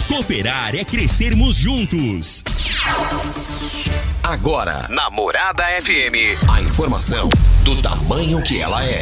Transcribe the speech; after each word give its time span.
Cooperar 0.08 0.76
é 0.76 0.86
crescermos 0.86 1.56
juntos. 1.56 2.44
Agora, 4.22 4.86
na 4.90 5.10
Morada 5.10 5.64
FM, 5.82 6.38
a 6.48 6.62
informação 6.62 7.28
do 7.64 7.82
tamanho 7.82 8.40
que 8.44 8.62
ela 8.62 8.86
é. 8.86 9.02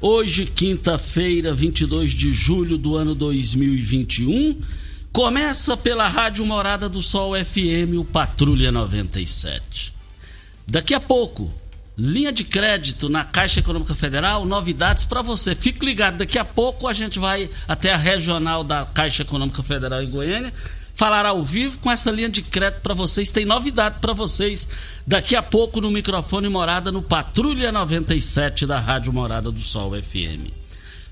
Hoje, 0.00 0.46
quinta-feira, 0.46 1.52
22 1.52 2.12
de 2.12 2.30
julho 2.30 2.78
do 2.78 2.96
ano 2.96 3.16
2021, 3.16 4.60
começa 5.12 5.76
pela 5.76 6.06
Rádio 6.06 6.46
Morada 6.46 6.88
do 6.88 7.02
Sol 7.02 7.32
FM, 7.34 7.98
o 7.98 8.04
Patrulha 8.04 8.70
97. 8.70 9.92
Daqui 10.68 10.94
a 10.94 11.00
pouco, 11.00 11.52
linha 11.96 12.30
de 12.30 12.44
crédito 12.44 13.08
na 13.08 13.24
Caixa 13.24 13.58
Econômica 13.58 13.92
Federal, 13.92 14.44
novidades 14.44 15.04
para 15.04 15.20
você. 15.20 15.56
Fique 15.56 15.84
ligado, 15.84 16.18
daqui 16.18 16.38
a 16.38 16.44
pouco 16.44 16.86
a 16.86 16.92
gente 16.92 17.18
vai 17.18 17.50
até 17.66 17.92
a 17.92 17.96
regional 17.96 18.62
da 18.62 18.84
Caixa 18.84 19.22
Econômica 19.22 19.64
Federal 19.64 20.00
em 20.00 20.08
Goiânia 20.08 20.54
falar 20.98 21.24
ao 21.24 21.44
vivo 21.44 21.78
com 21.78 21.92
essa 21.92 22.10
linha 22.10 22.28
de 22.28 22.42
crédito 22.42 22.80
para 22.80 22.92
vocês. 22.92 23.30
Tem 23.30 23.44
novidade 23.44 24.00
para 24.00 24.12
vocês 24.12 24.66
daqui 25.06 25.36
a 25.36 25.42
pouco 25.42 25.80
no 25.80 25.92
microfone 25.92 26.48
Morada 26.48 26.90
no 26.90 27.00
Patrulha 27.00 27.70
97 27.70 28.66
da 28.66 28.80
Rádio 28.80 29.12
Morada 29.12 29.52
do 29.52 29.60
Sol 29.60 29.92
FM. 29.92 30.50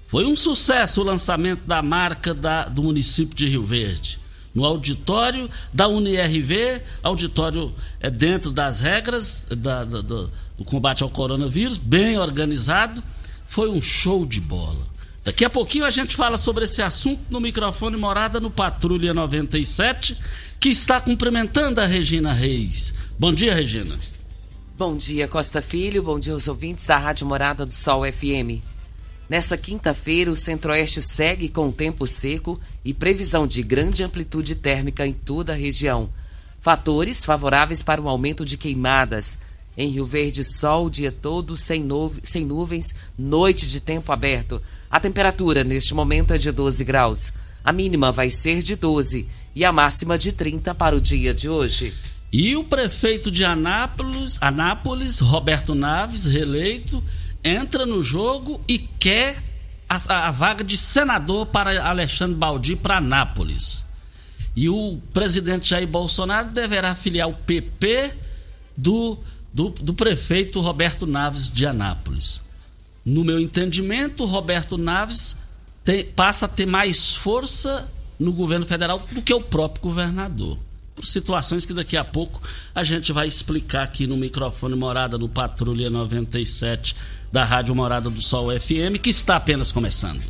Foi 0.08 0.26
um 0.26 0.34
sucesso 0.34 1.00
o 1.00 1.04
lançamento 1.04 1.64
da 1.66 1.82
marca 1.82 2.34
da, 2.34 2.64
do 2.64 2.82
município 2.82 3.36
de 3.36 3.48
Rio 3.48 3.64
Verde. 3.64 4.18
No 4.52 4.64
auditório 4.64 5.48
da 5.72 5.86
UniRV, 5.86 6.82
auditório 7.00 7.72
é 8.00 8.10
dentro 8.10 8.50
das 8.50 8.80
regras 8.80 9.46
da, 9.48 9.84
da, 9.84 10.00
do, 10.00 10.28
do 10.58 10.64
combate 10.64 11.04
ao 11.04 11.10
coronavírus, 11.10 11.78
bem 11.78 12.18
organizado. 12.18 13.00
Foi 13.46 13.70
um 13.70 13.80
show 13.80 14.26
de 14.26 14.40
bola. 14.40 14.95
Daqui 15.26 15.44
a 15.44 15.50
pouquinho 15.50 15.84
a 15.84 15.90
gente 15.90 16.14
fala 16.14 16.38
sobre 16.38 16.66
esse 16.66 16.80
assunto 16.80 17.20
no 17.30 17.40
microfone 17.40 17.96
Morada 17.96 18.38
no 18.38 18.48
Patrulha 18.48 19.12
97, 19.12 20.16
que 20.60 20.68
está 20.68 21.00
cumprimentando 21.00 21.80
a 21.80 21.84
Regina 21.84 22.32
Reis. 22.32 22.94
Bom 23.18 23.34
dia, 23.34 23.52
Regina. 23.52 23.98
Bom 24.78 24.96
dia, 24.96 25.26
Costa 25.26 25.60
Filho. 25.60 26.00
Bom 26.00 26.20
dia 26.20 26.32
aos 26.32 26.46
ouvintes 26.46 26.86
da 26.86 26.96
Rádio 26.96 27.26
Morada 27.26 27.66
do 27.66 27.74
Sol 27.74 28.04
FM. 28.04 28.62
Nessa 29.28 29.58
quinta-feira, 29.58 30.30
o 30.30 30.36
Centro-Oeste 30.36 31.02
segue 31.02 31.48
com 31.48 31.72
tempo 31.72 32.06
seco 32.06 32.60
e 32.84 32.94
previsão 32.94 33.48
de 33.48 33.64
grande 33.64 34.04
amplitude 34.04 34.54
térmica 34.54 35.04
em 35.04 35.12
toda 35.12 35.54
a 35.54 35.56
região. 35.56 36.08
Fatores 36.60 37.24
favoráveis 37.24 37.82
para 37.82 38.00
um 38.00 38.08
aumento 38.08 38.46
de 38.46 38.56
queimadas. 38.56 39.40
Em 39.76 39.90
Rio 39.90 40.06
Verde, 40.06 40.44
sol 40.44 40.86
o 40.86 40.90
dia 40.90 41.10
todo, 41.10 41.56
sem, 41.56 41.84
sem 42.22 42.44
nuvens, 42.44 42.94
noite 43.18 43.66
de 43.66 43.80
tempo 43.80 44.12
aberto. 44.12 44.62
A 44.90 45.00
temperatura 45.00 45.64
neste 45.64 45.94
momento 45.94 46.32
é 46.32 46.38
de 46.38 46.50
12 46.50 46.84
graus. 46.84 47.32
A 47.64 47.72
mínima 47.72 48.12
vai 48.12 48.30
ser 48.30 48.62
de 48.62 48.76
12 48.76 49.28
e 49.54 49.64
a 49.64 49.72
máxima 49.72 50.16
de 50.16 50.32
30 50.32 50.74
para 50.74 50.94
o 50.94 51.00
dia 51.00 51.34
de 51.34 51.48
hoje. 51.48 51.92
E 52.32 52.56
o 52.56 52.64
prefeito 52.64 53.30
de 53.30 53.44
Anápolis, 53.44 54.38
Anápolis 54.40 55.20
Roberto 55.20 55.74
Naves, 55.74 56.26
reeleito, 56.26 57.02
entra 57.42 57.86
no 57.86 58.02
jogo 58.02 58.60
e 58.68 58.78
quer 58.78 59.42
a, 59.88 60.26
a 60.26 60.30
vaga 60.30 60.62
de 60.62 60.76
senador 60.76 61.46
para 61.46 61.88
Alexandre 61.88 62.36
Baldi 62.36 62.76
para 62.76 62.98
Anápolis. 62.98 63.86
E 64.54 64.68
o 64.68 64.98
presidente 65.12 65.68
Jair 65.68 65.86
Bolsonaro 65.86 66.50
deverá 66.50 66.94
filiar 66.94 67.28
o 67.28 67.34
PP 67.34 68.12
do, 68.76 69.18
do, 69.52 69.70
do 69.70 69.94
prefeito 69.94 70.60
Roberto 70.60 71.06
Naves 71.06 71.52
de 71.52 71.66
Anápolis. 71.66 72.45
No 73.06 73.24
meu 73.24 73.38
entendimento, 73.38 74.24
Roberto 74.24 74.76
Naves 74.76 75.36
tem, 75.84 76.04
passa 76.04 76.46
a 76.46 76.48
ter 76.48 76.66
mais 76.66 77.14
força 77.14 77.88
no 78.18 78.32
governo 78.32 78.66
federal 78.66 79.00
do 79.12 79.22
que 79.22 79.32
o 79.32 79.40
próprio 79.40 79.84
governador. 79.84 80.58
Por 80.92 81.06
situações 81.06 81.64
que 81.64 81.72
daqui 81.72 81.96
a 81.96 82.02
pouco 82.04 82.42
a 82.74 82.82
gente 82.82 83.12
vai 83.12 83.28
explicar 83.28 83.84
aqui 83.84 84.08
no 84.08 84.16
microfone 84.16 84.74
Morada 84.74 85.16
do 85.16 85.28
Patrulha 85.28 85.88
97 85.88 86.96
da 87.30 87.44
Rádio 87.44 87.76
Morada 87.76 88.10
do 88.10 88.20
Sol 88.20 88.48
FM, 88.58 88.98
que 89.00 89.10
está 89.10 89.36
apenas 89.36 89.70
começando. 89.70 90.20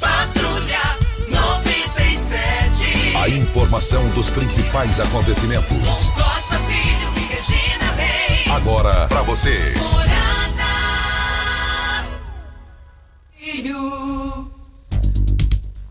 Patrulha 0.00 0.98
97. 1.28 3.16
A 3.18 3.28
informação 3.28 4.08
dos 4.14 4.30
principais 4.30 4.98
acontecimentos. 4.98 6.08
Costa 6.08 6.58
Filho. 6.60 6.99
Agora 8.56 9.06
para 9.08 9.22
você. 9.22 9.72
Filho. 13.38 14.50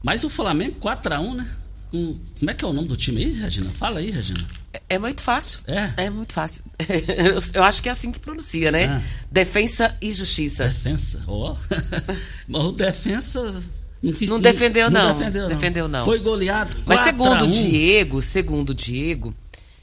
Mas 0.03 0.23
o 0.23 0.29
Flamengo 0.29 0.75
4x1, 0.79 1.33
né? 1.35 1.47
Um, 1.91 2.19
como 2.38 2.51
é 2.51 2.53
que 2.53 2.63
é 2.63 2.67
o 2.67 2.73
nome 2.73 2.88
do 2.88 2.95
time 2.95 3.23
aí, 3.25 3.31
Regina? 3.31 3.69
Fala 3.71 4.00
aí, 4.00 4.11
Regina. 4.11 4.39
É, 4.73 4.81
é 4.89 5.00
muito 5.00 5.23
fácil. 5.23 5.59
É? 5.67 5.91
É 6.06 6.09
muito 6.09 6.33
fácil. 6.33 6.63
Eu, 6.88 7.39
eu 7.56 7.63
acho 7.63 7.81
que 7.81 7.89
é 7.89 7.91
assim 7.91 8.11
que 8.11 8.19
pronuncia, 8.19 8.71
né? 8.71 8.85
Ah. 8.88 9.01
Defensa 9.31 9.95
e 10.01 10.12
Justiça. 10.12 10.65
Defensa. 10.65 11.23
Ó. 11.27 11.55
Mas 12.47 12.63
o 12.65 12.71
defensa. 12.71 13.63
Não, 14.01 14.13
quis- 14.13 14.29
Não 14.29 14.39
defendeu, 14.39 14.89
não. 14.89 15.13
defendeu, 15.17 15.41
não. 15.44 15.50
Defendeu, 15.50 15.88
não. 15.88 16.05
Foi 16.05 16.19
goleado. 16.19 16.77
Mas 16.85 17.00
4 17.01 17.03
segundo 17.03 17.41
o 17.41 17.47
1. 17.47 17.50
Diego, 17.50 18.21
segundo 18.21 18.69
o 18.69 18.73
Diego, 18.75 19.33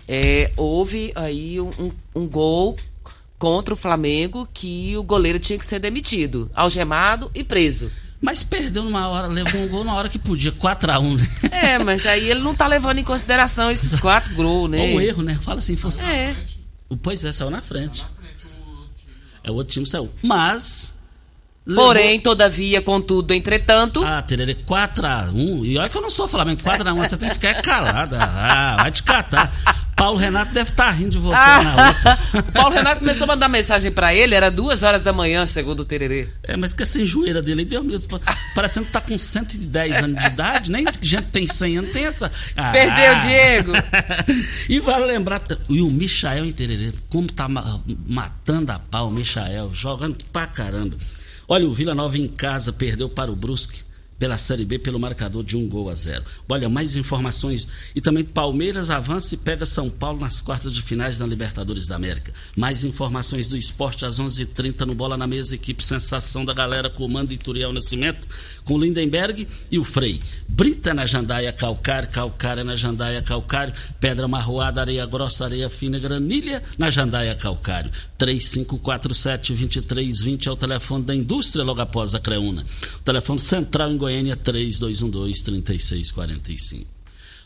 é, 0.09 0.51
houve 0.57 1.13
aí 1.15 1.61
um, 1.61 1.71
um- 1.79 1.93
um 2.23 2.27
gol 2.29 2.77
contra 3.39 3.75
o 3.75 3.77
Flamengo 3.77 4.49
que 4.53 4.97
o 4.97 5.03
goleiro 5.03 5.39
tinha 5.39 5.59
que 5.59 5.67
ser 5.67 5.79
demitido, 5.79 6.51
algemado 6.55 7.31
e 7.35 7.45
preso. 7.45 7.91
Mas 8.21 8.43
perdeu 8.43 8.83
numa 8.83 9.09
hora, 9.09 9.27
levou 9.27 9.61
um 9.61 9.69
gol 9.69 9.85
na 9.85 9.95
hora 9.95 10.09
que 10.09 10.19
podia, 10.19 10.51
4x1, 10.51 11.17
né? 11.19 11.29
É, 11.53 11.79
mas 11.79 12.07
aí 12.07 12.31
ele 12.31 12.41
não 12.41 12.55
tá 12.55 12.67
levando 12.67 12.99
em 12.99 13.05
consideração 13.05 13.71
esses 13.71 14.01
quatro 14.01 14.35
gols, 14.35 14.71
né? 14.71 14.79
Ou 14.93 14.97
o 14.97 15.01
erro, 15.03 15.23
né? 15.23 15.39
Fala 15.43 15.59
assim, 15.59 15.77
fosse. 15.77 16.05
É. 16.07 16.35
Pois 17.03 17.25
é, 17.25 17.31
saiu 17.33 17.51
na 17.51 17.61
frente. 17.61 18.05
É, 19.45 19.51
o 19.51 19.55
outro 19.55 19.73
time 19.75 19.87
saiu. 19.87 20.11
Mas 20.23 20.95
Levou- 21.67 21.87
Porém, 21.87 22.21
todavia, 22.21 22.81
contudo, 22.81 23.35
entretanto, 23.35 24.01
Ah, 24.05 24.23
Tererê, 24.23 24.55
4x1. 24.55 25.65
E 25.65 25.77
olha 25.77 25.89
que 25.89 25.97
eu 25.99 26.03
não 26.03 26.11
sou 26.11 26.29
Flamengo, 26.29 26.63
4x1, 26.63 26.97
você 26.97 27.17
tem 27.17 27.29
que 27.29 27.35
ficar 27.35 27.61
calada. 27.61 28.19
Ah, 28.23 28.77
vai 28.81 28.93
te 28.93 29.03
catar. 29.03 29.53
Paulo 29.97 30.19
Renato 30.19 30.53
deve 30.53 30.69
estar 30.71 30.91
rindo 30.91 31.13
de 31.13 31.19
você 31.19 31.35
Ah, 31.35 31.63
na 31.63 31.89
outra. 31.89 32.19
o 32.49 32.53
Paulo 32.53 32.75
Renato 32.75 33.01
começou 33.01 33.25
a 33.25 33.29
mandar 33.29 33.49
mensagem 33.49 33.91
pra 33.91 34.15
ele, 34.15 34.35
era 34.35 34.51
duas 34.51 34.83
horas 34.83 35.03
da 35.03 35.11
manhã, 35.13 35.47
segundo 35.47 35.81
o 35.81 35.85
Tererê. 35.87 36.29
É, 36.43 36.55
mas 36.55 36.75
que 36.75 36.83
essa 36.83 37.01
enjoeira 37.01 37.41
dele, 37.41 37.65
Deus 37.65 37.85
meu, 37.85 38.01
parecendo 38.55 38.85
que 38.87 38.93
tá 38.93 39.01
com 39.01 39.17
110 39.17 39.97
anos 40.05 40.21
de 40.21 40.27
idade, 40.27 40.71
nem 40.71 40.85
gente 41.01 41.25
tem 41.29 41.47
100 41.47 41.79
anos 41.79 41.93
tem 41.93 42.05
essa. 42.05 42.31
Ah. 42.55 42.71
Perdeu, 42.73 43.17
Diego. 43.17 43.73
e 44.69 44.79
vale 44.81 45.07
lembrar, 45.07 45.43
e 45.69 45.81
o 45.81 45.91
Michael 45.91 46.45
em 46.45 46.53
Tererê, 46.53 46.93
como 47.09 47.27
tá 47.33 47.49
ma- 47.49 47.81
matando 48.07 48.73
a 48.73 48.79
pau 48.79 49.09
o 49.09 49.11
Michael, 49.11 49.71
jogando 49.73 50.17
pra 50.31 50.47
caramba. 50.47 50.95
Olha, 51.49 51.67
o 51.67 51.73
Vila 51.73 51.95
Nova 51.95 52.19
em 52.19 52.29
casa 52.29 52.71
perdeu 52.73 53.09
para 53.09 53.31
o 53.33 53.37
Brusque 53.37 53.86
pela 54.19 54.39
Série 54.39 54.65
B 54.65 54.79
pelo 54.79 54.99
marcador 54.99 55.45
de 55.45 55.57
um 55.57 55.69
gol 55.69 55.91
a 55.91 55.95
zero. 55.95 56.25
Olha, 56.49 56.69
mais 56.69 56.97
informações. 56.97 57.69
E 57.95 58.01
também 58.01 58.25
Palmeiras 58.25 58.91
avança 58.91 59.35
e 59.35 59.39
pega 59.39 59.67
São 59.67 59.91
Paulo 59.91 60.21
nas 60.21 60.41
quartas 60.41 60.73
de 60.73 60.83
finais 60.83 61.19
da 61.19 61.27
Libertadores 61.27 61.87
da 61.87 61.97
América. 61.97 62.33
Mais 62.57 62.85
informações 62.85 63.49
do 63.49 63.57
esporte 63.57 64.05
às 64.05 64.19
11:30 64.19 64.43
h 64.43 64.47
30 64.55 64.87
no 64.87 64.95
Bola 64.95 65.17
na 65.17 65.27
Mesa, 65.27 65.55
equipe 65.55 65.85
Sensação 65.85 66.45
da 66.45 66.53
Galera, 66.53 66.91
comando 66.91 67.33
Ituriel 67.33 67.73
Nascimento, 67.73 68.27
com 68.65 68.79
Lindenberg 68.79 69.47
e 69.71 69.79
o 69.79 69.85
Frei. 69.85 70.21
Brita 70.49 70.95
na 70.95 71.07
Jandaia 71.07 71.53
Calcário, 71.53 72.09
Calcário 72.09 72.65
na 72.65 72.77
Jandaia 72.77 73.23
Calcário, 73.23 73.73
Pedra 74.01 74.27
Marroada, 74.27 74.81
Areia 74.81 75.07
Grossa, 75.07 75.45
Areia 75.45 75.71
Fina, 75.71 75.99
Granilha 75.99 76.63
na 76.79 76.91
Jandaia 76.91 77.35
Calcário. 77.35 77.91
3547-2320 78.19 80.47
é 80.47 80.51
o 80.51 80.57
telefone 80.57 81.05
da 81.05 81.15
indústria 81.15 81.65
logo 81.65 81.81
após 81.81 82.15
a 82.15 82.21
Creuna. 82.21 82.65
O 82.97 83.03
telefone 83.03 83.39
central 83.39 83.93
em 83.93 83.97
Goiânia 84.07 84.35
é 84.35 84.37
3212-3645. 84.37 86.87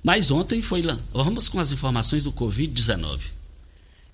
Mas 0.03 0.31
ontem 0.31 0.61
foi 0.61 0.83
lá. 0.83 1.01
Vamos 1.11 1.49
com 1.49 1.59
as 1.59 1.73
informações 1.73 2.23
do 2.23 2.31
Covid-19. 2.33 3.19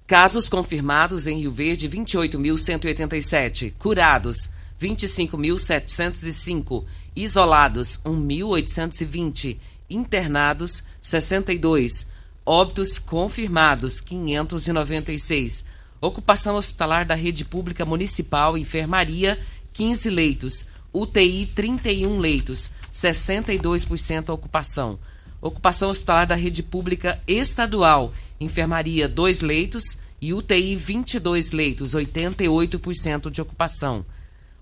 Casos 0.07 0.49
confirmados 0.49 1.27
em 1.27 1.41
Rio 1.41 1.51
Verde, 1.51 1.89
28.187. 1.89 3.73
Curados, 3.77 4.51
25.705. 4.81 6.85
Isolados, 7.17 7.99
1.820. 8.05 9.57
Internados, 9.91 10.85
62. 11.03 12.13
Óbitos 12.45 13.01
confirmados, 13.01 14.01
596. 14.01 15.65
Ocupação 16.01 16.55
hospitalar 16.55 17.05
da 17.05 17.17
rede 17.17 17.45
pública 17.45 17.85
municipal, 17.85 18.57
enfermaria, 18.57 19.37
15 19.75 20.11
leitos. 20.11 20.76
UTI, 20.93 21.47
31 21.47 22.19
leitos, 22.19 22.73
62% 22.95 24.31
ocupação. 24.31 24.99
Ocupação 25.41 25.91
hospitalar 25.91 26.27
da 26.27 26.35
rede 26.35 26.63
pública 26.63 27.19
estadual, 27.27 28.13
enfermaria 28.41 29.09
2 29.09 29.41
leitos 29.43 29.99
e 30.21 30.33
UTI 30.33 30.77
22 30.77 31.51
leitos, 31.53 31.95
88% 31.95 33.31
de 33.31 33.43
ocupação. 33.43 34.05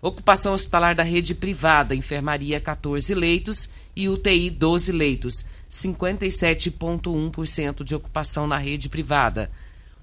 Ocupação 0.03 0.53
hospitalar 0.53 0.95
da 0.95 1.03
rede 1.03 1.35
privada, 1.35 1.95
enfermaria 1.95 2.61
14 2.61 3.15
leitos 3.15 3.71
e 3.97 4.07
UTI 4.09 4.51
12 4.51 4.93
leitos, 4.93 5.47
57,1% 5.71 7.83
de 7.83 7.95
ocupação 7.95 8.47
na 8.47 8.59
rede 8.59 8.91
privada. 8.91 9.51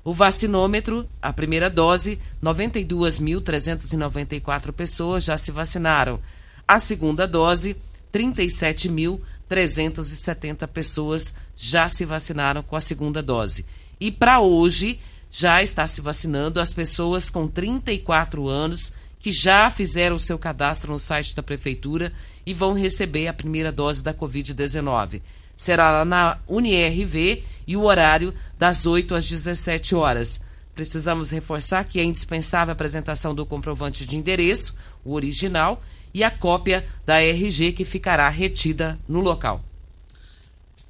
O 0.03 0.13
vacinômetro, 0.13 1.07
a 1.21 1.31
primeira 1.31 1.69
dose, 1.69 2.19
92.394 2.43 4.71
pessoas 4.71 5.23
já 5.23 5.37
se 5.37 5.51
vacinaram. 5.51 6.19
A 6.67 6.79
segunda 6.79 7.27
dose, 7.27 7.77
37.370 8.11 10.67
pessoas 10.67 11.35
já 11.55 11.87
se 11.87 12.03
vacinaram 12.03 12.63
com 12.63 12.75
a 12.75 12.79
segunda 12.79 13.21
dose. 13.21 13.67
E 13.99 14.11
para 14.11 14.39
hoje, 14.39 14.99
já 15.29 15.61
está 15.61 15.85
se 15.85 16.01
vacinando 16.01 16.59
as 16.59 16.73
pessoas 16.73 17.29
com 17.29 17.47
34 17.47 18.49
anos 18.49 18.93
que 19.19 19.31
já 19.31 19.69
fizeram 19.69 20.15
o 20.15 20.19
seu 20.19 20.39
cadastro 20.39 20.91
no 20.91 20.99
site 20.99 21.35
da 21.35 21.43
Prefeitura 21.43 22.11
e 22.43 22.55
vão 22.55 22.73
receber 22.73 23.27
a 23.27 23.33
primeira 23.33 23.71
dose 23.71 24.01
da 24.01 24.11
Covid-19. 24.13 25.21
Será 25.61 25.91
lá 25.91 26.03
na 26.03 26.39
UniRV 26.47 27.43
e 27.67 27.77
o 27.77 27.83
horário 27.83 28.33
das 28.57 28.87
8 28.87 29.13
às 29.13 29.29
17 29.29 29.93
horas. 29.93 30.41
Precisamos 30.73 31.29
reforçar 31.29 31.83
que 31.83 31.99
é 31.99 32.03
indispensável 32.03 32.71
a 32.71 32.73
apresentação 32.73 33.35
do 33.35 33.45
comprovante 33.45 34.03
de 34.03 34.17
endereço, 34.17 34.79
o 35.05 35.13
original, 35.13 35.79
e 36.15 36.23
a 36.23 36.31
cópia 36.31 36.83
da 37.05 37.21
RG 37.21 37.73
que 37.73 37.85
ficará 37.85 38.27
retida 38.27 38.97
no 39.07 39.19
local. 39.19 39.63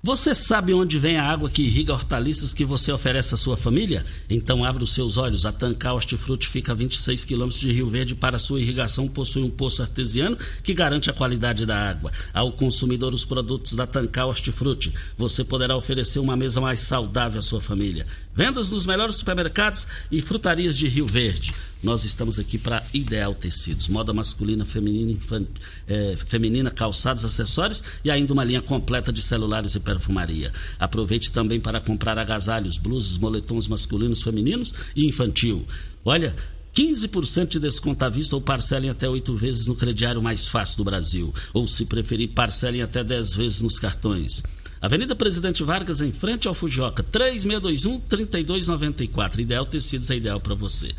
Você 0.03 0.33
sabe 0.33 0.74
onde 0.74 0.98
vem 0.98 1.18
a 1.18 1.24
água 1.24 1.48
que 1.48 1.62
irriga 1.62 1.94
hortaliças 1.94 2.56
que 2.56 2.65
você 2.65 2.92
oferece 2.92 3.36
à 3.36 3.38
sua 3.38 3.56
família? 3.56 4.03
Então 4.27 4.65
abra 4.65 4.83
os 4.83 4.95
seus 4.95 5.15
olhos. 5.15 5.45
A 5.45 5.51
Tancar 5.51 5.94
Hortifruti 5.94 6.48
fica 6.48 6.71
a 6.71 6.75
26 6.75 7.24
quilômetros 7.24 7.62
de 7.62 7.72
Rio 7.72 7.88
Verde. 7.88 8.15
Para 8.15 8.39
sua 8.39 8.60
irrigação 8.60 9.08
possui 9.08 9.43
um 9.43 9.50
poço 9.51 9.84
artesiano 9.84 10.36
que 10.63 10.74
garante 10.74 11.12
a 11.12 11.13
qualidade 11.13 11.67
da 11.67 11.77
água. 11.77 12.10
Ao 12.34 12.51
consumidor 12.51 13.13
os 13.13 13.24
produtos 13.24 13.75
da 13.75 13.86
Tancar 13.86 14.27
Hortifruti, 14.27 14.91
você 15.15 15.43
poderá 15.43 15.77
oferecer 15.77 16.17
uma 16.17 16.36
mesa 16.36 16.60
mais 16.60 16.79
saudável 16.79 17.38
à 17.38 17.43
sua 17.43 17.62
família. 17.62 18.08
Vendas 18.36 18.72
nos 18.72 18.88
melhores 18.88 19.17
supermercados 19.17 19.86
e 20.12 20.20
frutarias 20.20 20.75
de 20.75 20.88
Rio 20.88 21.05
Verde. 21.05 21.53
Nós 21.83 22.05
estamos 22.05 22.38
aqui 22.38 22.59
para 22.59 22.83
Ideal 22.93 23.33
Tecidos, 23.33 23.88
moda 23.88 24.13
masculina, 24.13 24.63
feminina, 24.63 25.11
infan- 25.11 25.47
eh, 25.88 26.15
feminina, 26.27 26.69
calçados, 26.69 27.25
acessórios 27.25 27.81
e 28.05 28.11
ainda 28.11 28.31
uma 28.33 28.43
linha 28.43 28.61
completa 28.61 29.11
de 29.11 29.19
celulares 29.21 29.73
e 29.73 29.79
perfumaria. 29.79 30.51
Aproveite 30.79 31.31
também 31.31 31.59
para 31.59 31.81
comprar 31.81 32.19
agasalhos, 32.19 32.77
blusas, 32.77 33.17
moletons 33.17 33.67
masculinos, 33.67 34.21
femininos 34.21 34.71
e 34.95 35.07
infantil. 35.07 35.65
Olha, 36.05 36.35
15% 36.75 37.47
de 37.50 37.59
desconto 37.59 38.05
à 38.05 38.09
vista 38.09 38.35
ou 38.35 38.41
parcelem 38.41 38.91
até 38.91 39.09
oito 39.09 39.35
vezes 39.35 39.65
no 39.65 39.75
crediário 39.75 40.21
mais 40.21 40.47
fácil 40.47 40.77
do 40.77 40.83
Brasil. 40.83 41.33
Ou, 41.51 41.67
se 41.67 41.85
preferir, 41.85 42.29
parcelem 42.29 42.83
até 42.83 43.03
10 43.03 43.33
vezes 43.35 43.61
nos 43.61 43.79
cartões. 43.79 44.43
Avenida 44.79 45.15
Presidente 45.15 45.63
Vargas, 45.63 46.00
em 46.01 46.11
frente 46.11 46.47
ao 46.47 46.53
Fujioka, 46.53 47.03
3621-3294. 47.03 49.39
Ideal 49.39 49.65
Tecidos 49.65 50.11
é 50.11 50.15
ideal 50.15 50.39
para 50.39 50.53
você. 50.55 50.91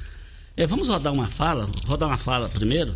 É, 0.56 0.66
vamos 0.66 0.88
rodar 0.88 1.12
uma 1.12 1.26
fala, 1.26 1.68
rodar 1.86 2.08
uma 2.08 2.18
fala 2.18 2.48
primeiro. 2.48 2.94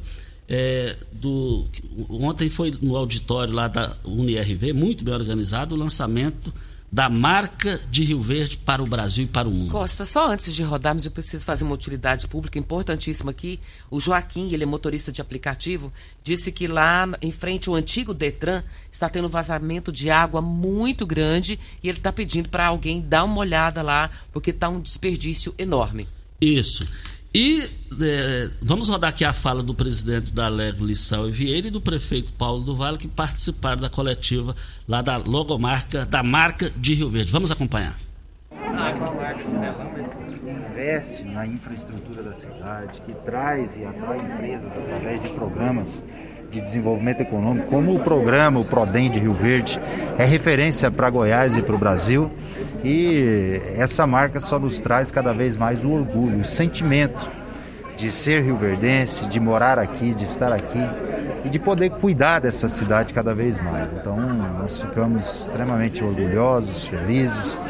É, 0.48 0.96
do, 1.12 1.66
ontem 2.08 2.48
foi 2.48 2.72
no 2.80 2.96
auditório 2.96 3.52
lá 3.52 3.66
da 3.66 3.96
UniRV, 4.04 4.72
muito 4.72 5.04
bem 5.04 5.14
organizado, 5.14 5.74
o 5.74 5.78
lançamento 5.78 6.52
da 6.90 7.08
marca 7.08 7.80
de 7.90 8.04
Rio 8.04 8.20
Verde 8.22 8.58
para 8.58 8.82
o 8.82 8.86
Brasil 8.86 9.24
e 9.24 9.26
para 9.26 9.48
o 9.48 9.50
mundo. 9.50 9.72
Costa, 9.72 10.04
só 10.04 10.30
antes 10.30 10.54
de 10.54 10.62
rodarmos, 10.62 11.04
eu 11.04 11.10
preciso 11.10 11.44
fazer 11.44 11.64
uma 11.64 11.74
utilidade 11.74 12.28
pública 12.28 12.58
importantíssima 12.58 13.32
aqui. 13.32 13.58
O 13.90 13.98
Joaquim, 13.98 14.52
ele 14.52 14.62
é 14.62 14.66
motorista 14.66 15.10
de 15.10 15.20
aplicativo, 15.20 15.92
disse 16.22 16.52
que 16.52 16.66
lá 16.66 17.08
em 17.20 17.32
frente 17.32 17.68
ao 17.68 17.74
antigo 17.74 18.14
Detran 18.14 18.62
está 18.90 19.08
tendo 19.08 19.28
vazamento 19.28 19.90
de 19.90 20.10
água 20.10 20.40
muito 20.40 21.04
grande 21.06 21.58
e 21.82 21.88
ele 21.88 21.98
está 21.98 22.12
pedindo 22.12 22.48
para 22.48 22.66
alguém 22.66 23.00
dar 23.00 23.24
uma 23.24 23.38
olhada 23.38 23.82
lá, 23.82 24.08
porque 24.32 24.50
está 24.50 24.68
um 24.68 24.80
desperdício 24.80 25.54
enorme. 25.58 26.08
Isso. 26.40 26.86
E 27.36 27.68
é, 28.00 28.48
vamos 28.62 28.88
rodar 28.88 29.10
aqui 29.10 29.22
a 29.22 29.30
fala 29.30 29.62
do 29.62 29.74
presidente 29.74 30.32
da 30.32 30.48
Lego 30.48 30.82
Lissau 30.82 31.28
e 31.28 31.30
Vieira 31.30 31.68
e 31.68 31.70
do 31.70 31.82
prefeito 31.82 32.32
Paulo 32.32 32.64
do 32.64 32.74
Vale 32.74 32.96
que 32.96 33.06
participaram 33.06 33.82
da 33.82 33.90
coletiva 33.90 34.56
lá 34.88 35.02
da 35.02 35.18
logomarca, 35.18 36.06
da 36.06 36.22
marca 36.22 36.72
de 36.74 36.94
Rio 36.94 37.10
Verde. 37.10 37.30
Vamos 37.30 37.50
acompanhar. 37.50 37.94
investe 40.48 41.24
na 41.24 41.46
infraestrutura 41.46 42.22
da 42.22 42.34
cidade, 42.34 43.02
que 43.02 43.12
traz 43.26 43.76
e 43.76 43.84
atrai 43.84 44.18
empresas 44.18 44.72
através 44.72 45.22
de 45.22 45.28
programas 45.28 46.02
de 46.50 46.60
desenvolvimento 46.60 47.20
econômico, 47.20 47.68
como 47.68 47.94
o 47.94 48.00
programa, 48.00 48.60
o 48.60 48.64
Prodem 48.64 49.10
de 49.10 49.18
Rio 49.18 49.34
Verde, 49.34 49.80
é 50.16 50.24
referência 50.24 50.90
para 50.90 51.10
Goiás 51.10 51.56
e 51.56 51.62
para 51.62 51.74
o 51.74 51.78
Brasil. 51.78 52.30
E 52.84 53.60
essa 53.76 54.06
marca 54.06 54.40
só 54.40 54.58
nos 54.58 54.80
traz 54.80 55.10
cada 55.10 55.32
vez 55.32 55.56
mais 55.56 55.84
o 55.84 55.90
orgulho, 55.90 56.40
o 56.40 56.44
sentimento 56.44 57.28
de 57.96 58.12
ser 58.12 58.42
rioverdense, 58.42 59.26
de 59.26 59.40
morar 59.40 59.78
aqui, 59.78 60.14
de 60.14 60.24
estar 60.24 60.52
aqui 60.52 60.82
e 61.44 61.48
de 61.48 61.58
poder 61.58 61.90
cuidar 61.90 62.40
dessa 62.40 62.68
cidade 62.68 63.14
cada 63.14 63.34
vez 63.34 63.58
mais. 63.58 63.88
Então, 63.94 64.18
nós 64.18 64.78
ficamos 64.78 65.44
extremamente 65.44 66.04
orgulhosos, 66.04 66.86
felizes 66.86 67.60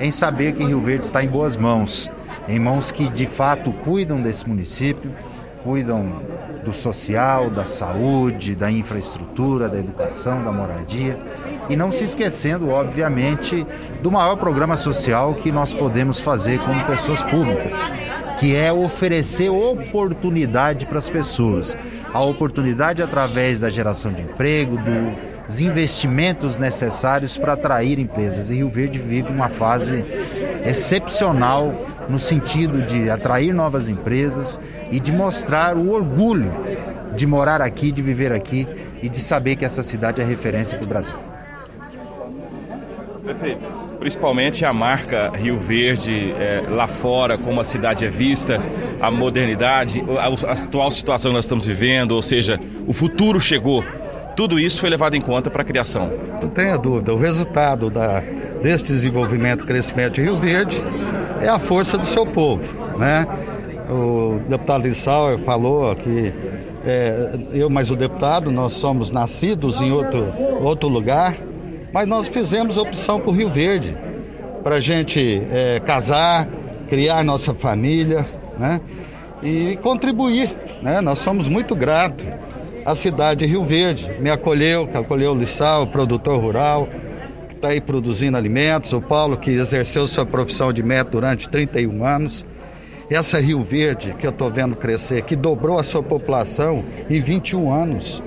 em 0.00 0.10
saber 0.10 0.54
que 0.54 0.64
Rio 0.64 0.80
Verde 0.80 1.04
está 1.04 1.22
em 1.22 1.28
boas 1.28 1.56
mãos, 1.56 2.10
em 2.48 2.58
mãos 2.58 2.90
que 2.90 3.08
de 3.08 3.26
fato 3.26 3.72
cuidam 3.72 4.20
desse 4.20 4.48
município, 4.48 5.14
cuidam 5.62 6.22
do 6.64 6.72
social, 6.72 7.50
da 7.50 7.64
saúde, 7.64 8.54
da 8.54 8.70
infraestrutura, 8.70 9.68
da 9.68 9.78
educação, 9.78 10.42
da 10.44 10.52
moradia. 10.52 11.18
E 11.68 11.76
não 11.76 11.90
se 11.90 12.04
esquecendo, 12.04 12.68
obviamente, 12.68 13.66
do 14.02 14.10
maior 14.10 14.36
programa 14.36 14.76
social 14.76 15.34
que 15.34 15.50
nós 15.50 15.72
podemos 15.72 16.20
fazer 16.20 16.58
como 16.60 16.84
pessoas 16.84 17.22
públicas, 17.22 17.88
que 18.38 18.54
é 18.54 18.72
oferecer 18.72 19.50
oportunidade 19.50 20.86
para 20.86 20.98
as 20.98 21.08
pessoas. 21.08 21.76
A 22.12 22.20
oportunidade 22.22 23.02
através 23.02 23.60
da 23.60 23.70
geração 23.70 24.12
de 24.12 24.22
emprego, 24.22 24.78
dos 25.48 25.60
investimentos 25.62 26.58
necessários 26.58 27.38
para 27.38 27.54
atrair 27.54 27.98
empresas. 27.98 28.50
E 28.50 28.56
Rio 28.56 28.68
Verde 28.68 28.98
vive 28.98 29.30
uma 29.30 29.48
fase 29.48 30.04
excepcional 30.64 31.74
no 32.08 32.20
sentido 32.20 32.82
de 32.82 33.10
atrair 33.10 33.54
novas 33.54 33.88
empresas 33.88 34.60
e 34.92 35.00
de 35.00 35.10
mostrar 35.10 35.76
o 35.76 35.90
orgulho 35.90 36.52
de 37.16 37.26
morar 37.26 37.62
aqui, 37.62 37.90
de 37.90 38.02
viver 38.02 38.32
aqui 38.32 38.66
e 39.02 39.08
de 39.08 39.20
saber 39.20 39.56
que 39.56 39.64
essa 39.64 39.82
cidade 39.82 40.20
é 40.20 40.24
referência 40.24 40.76
para 40.78 40.84
o 40.84 40.88
Brasil. 40.88 41.14
Perfeito. 43.24 43.66
Principalmente 43.98 44.64
a 44.64 44.72
marca 44.72 45.32
Rio 45.34 45.58
Verde 45.58 46.32
é, 46.38 46.62
lá 46.68 46.86
fora, 46.86 47.36
como 47.36 47.60
a 47.60 47.64
cidade 47.64 48.04
é 48.04 48.08
vista, 48.08 48.62
a 49.00 49.10
modernidade, 49.10 50.02
a, 50.18 50.50
a 50.50 50.52
atual 50.52 50.90
situação 50.90 51.32
que 51.32 51.34
nós 51.34 51.44
estamos 51.44 51.66
vivendo, 51.66 52.12
ou 52.12 52.22
seja, 52.22 52.60
o 52.86 52.92
futuro 52.92 53.40
chegou. 53.40 53.84
Tudo 54.38 54.56
isso 54.56 54.78
foi 54.78 54.88
levado 54.88 55.16
em 55.16 55.20
conta 55.20 55.50
para 55.50 55.62
a 55.62 55.64
criação. 55.64 56.12
Não 56.40 56.48
tenha 56.48 56.78
dúvida, 56.78 57.12
o 57.12 57.18
resultado 57.18 57.90
da, 57.90 58.20
desse 58.62 58.84
desenvolvimento 58.84 59.64
crescimento 59.64 60.14
de 60.14 60.22
Rio 60.22 60.38
Verde 60.38 60.80
é 61.40 61.48
a 61.48 61.58
força 61.58 61.98
do 61.98 62.06
seu 62.06 62.24
povo. 62.24 62.62
Né? 62.96 63.26
O 63.90 64.38
deputado 64.48 64.84
Lissauer 64.86 65.38
falou 65.38 65.92
que 65.96 66.32
é, 66.86 67.36
eu 67.52 67.68
mais 67.68 67.90
o 67.90 67.96
deputado, 67.96 68.48
nós 68.52 68.74
somos 68.74 69.10
nascidos 69.10 69.80
em 69.80 69.90
outro, 69.90 70.32
outro 70.60 70.88
lugar, 70.88 71.36
mas 71.92 72.06
nós 72.06 72.28
fizemos 72.28 72.76
opção 72.76 73.18
por 73.18 73.32
Rio 73.32 73.50
Verde, 73.50 73.96
para 74.62 74.76
a 74.76 74.80
gente 74.80 75.42
é, 75.50 75.80
casar, 75.80 76.46
criar 76.88 77.24
nossa 77.24 77.52
família, 77.52 78.24
né? 78.56 78.80
E 79.42 79.76
contribuir, 79.82 80.54
né? 80.80 81.00
Nós 81.00 81.18
somos 81.18 81.48
muito 81.48 81.74
gratos 81.74 82.24
à 82.84 82.94
cidade 82.94 83.40
de 83.40 83.46
Rio 83.46 83.64
Verde, 83.64 84.10
me 84.20 84.30
acolheu, 84.30 84.88
acolheu 84.94 85.32
o 85.32 85.34
Lissau, 85.34 85.84
o 85.84 85.86
produtor 85.86 86.40
rural, 86.40 86.88
que 87.48 87.54
está 87.54 87.68
aí 87.68 87.80
produzindo 87.80 88.36
alimentos, 88.36 88.92
o 88.92 89.00
Paulo 89.00 89.36
que 89.36 89.50
exerceu 89.50 90.06
sua 90.06 90.24
profissão 90.24 90.72
de 90.72 90.82
médico 90.82 91.12
durante 91.12 91.48
31 91.48 92.04
anos. 92.04 92.46
Essa 93.10 93.40
Rio 93.40 93.62
Verde 93.62 94.14
que 94.18 94.26
eu 94.26 94.30
estou 94.30 94.50
vendo 94.50 94.76
crescer, 94.76 95.22
que 95.22 95.34
dobrou 95.34 95.78
a 95.78 95.82
sua 95.82 96.02
população 96.02 96.84
em 97.08 97.20
21 97.20 97.72
anos. 97.72 98.22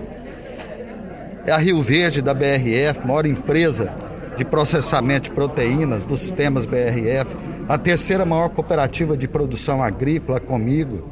É 1.46 1.52
a 1.52 1.58
Rio 1.58 1.82
Verde 1.82 2.22
da 2.22 2.34
BRF, 2.34 3.06
maior 3.06 3.26
empresa 3.26 3.94
de 4.38 4.46
processamento 4.46 5.30
de 5.30 5.36
proteínas 5.36 6.04
dos 6.06 6.22
sistemas 6.22 6.66
BRF, 6.66 7.36
a 7.68 7.78
terceira 7.78 8.26
maior 8.26 8.50
cooperativa 8.50 9.16
de 9.16 9.28
produção 9.28 9.84
agrícola 9.84 10.40
comigo, 10.40 11.10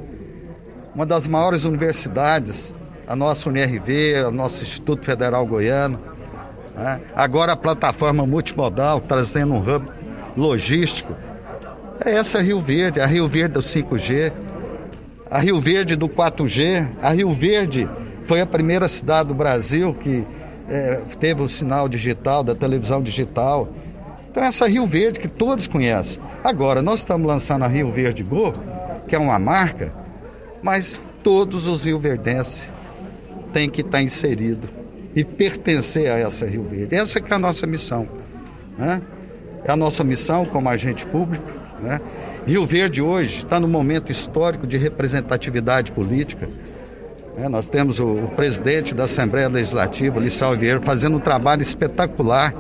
uma 0.95 1.05
das 1.05 1.27
maiores 1.27 1.63
universidades, 1.63 2.73
a 3.09 3.15
nossa 3.15 3.49
UNRV, 3.49 4.23
o 4.27 4.31
nosso 4.31 4.63
Instituto 4.63 5.03
Federal 5.03 5.43
Goiano. 5.43 5.99
Né? 6.75 7.01
Agora 7.15 7.53
a 7.53 7.57
plataforma 7.57 8.23
multimodal, 8.23 9.01
trazendo 9.01 9.55
um 9.55 9.57
hub 9.57 9.89
logístico. 10.37 11.15
É 12.05 12.11
essa 12.11 12.39
Rio 12.39 12.61
Verde, 12.61 13.01
a 13.01 13.07
Rio 13.07 13.27
Verde 13.27 13.55
do 13.55 13.61
5G, 13.61 14.31
a 15.27 15.39
Rio 15.39 15.59
Verde 15.59 15.95
do 15.95 16.07
4G, 16.07 16.87
a 17.01 17.09
Rio 17.09 17.31
Verde 17.31 17.89
foi 18.27 18.41
a 18.41 18.45
primeira 18.45 18.87
cidade 18.87 19.29
do 19.29 19.33
Brasil 19.33 19.91
que 19.95 20.23
é, 20.69 21.01
teve 21.19 21.41
o 21.41 21.49
sinal 21.49 21.89
digital, 21.89 22.43
da 22.43 22.53
televisão 22.53 23.01
digital. 23.01 23.69
Então, 24.29 24.43
essa 24.43 24.69
Rio 24.69 24.85
Verde 24.85 25.19
que 25.19 25.27
todos 25.27 25.65
conhecem. 25.65 26.21
Agora, 26.43 26.79
nós 26.79 26.99
estamos 26.99 27.27
lançando 27.27 27.65
a 27.65 27.67
Rio 27.67 27.91
Verde 27.91 28.21
Go, 28.21 28.53
que 29.07 29.15
é 29.15 29.19
uma 29.19 29.39
marca, 29.39 29.91
mas 30.61 31.01
todos 31.23 31.65
os 31.65 31.85
rioverdenses 31.85 32.69
têm 33.53 33.69
que 33.69 33.81
estar 33.81 34.01
inseridos 34.01 34.69
e 35.15 35.23
pertencer 35.23 36.11
a 36.11 36.19
essa 36.19 36.45
Rio 36.45 36.63
Verde. 36.63 36.95
Essa 36.95 37.19
que 37.19 37.31
é 37.31 37.35
a 37.35 37.39
nossa 37.39 37.65
missão. 37.65 38.07
Né? 38.77 39.01
É 39.63 39.71
a 39.71 39.75
nossa 39.75 40.03
missão 40.03 40.45
como 40.45 40.69
agente 40.69 41.05
público. 41.05 41.45
Né? 41.81 41.99
Rio 42.45 42.65
Verde 42.65 43.01
hoje 43.01 43.43
está 43.43 43.59
no 43.59 43.67
momento 43.67 44.11
histórico 44.11 44.65
de 44.65 44.77
representatividade 44.77 45.91
política. 45.91 46.47
É, 47.37 47.47
nós 47.47 47.69
temos 47.69 47.99
o, 47.99 48.07
o, 48.07 48.27
presidente 48.35 48.93
da 48.93 49.05
Assembleia 49.05 49.47
Legislativa, 49.47 50.19
Lissau 50.19 50.57
Vieira, 50.57 50.81
fazendo 50.81 51.17
um 51.17 51.19
trabalho 51.19 51.61
espetacular 51.61 52.53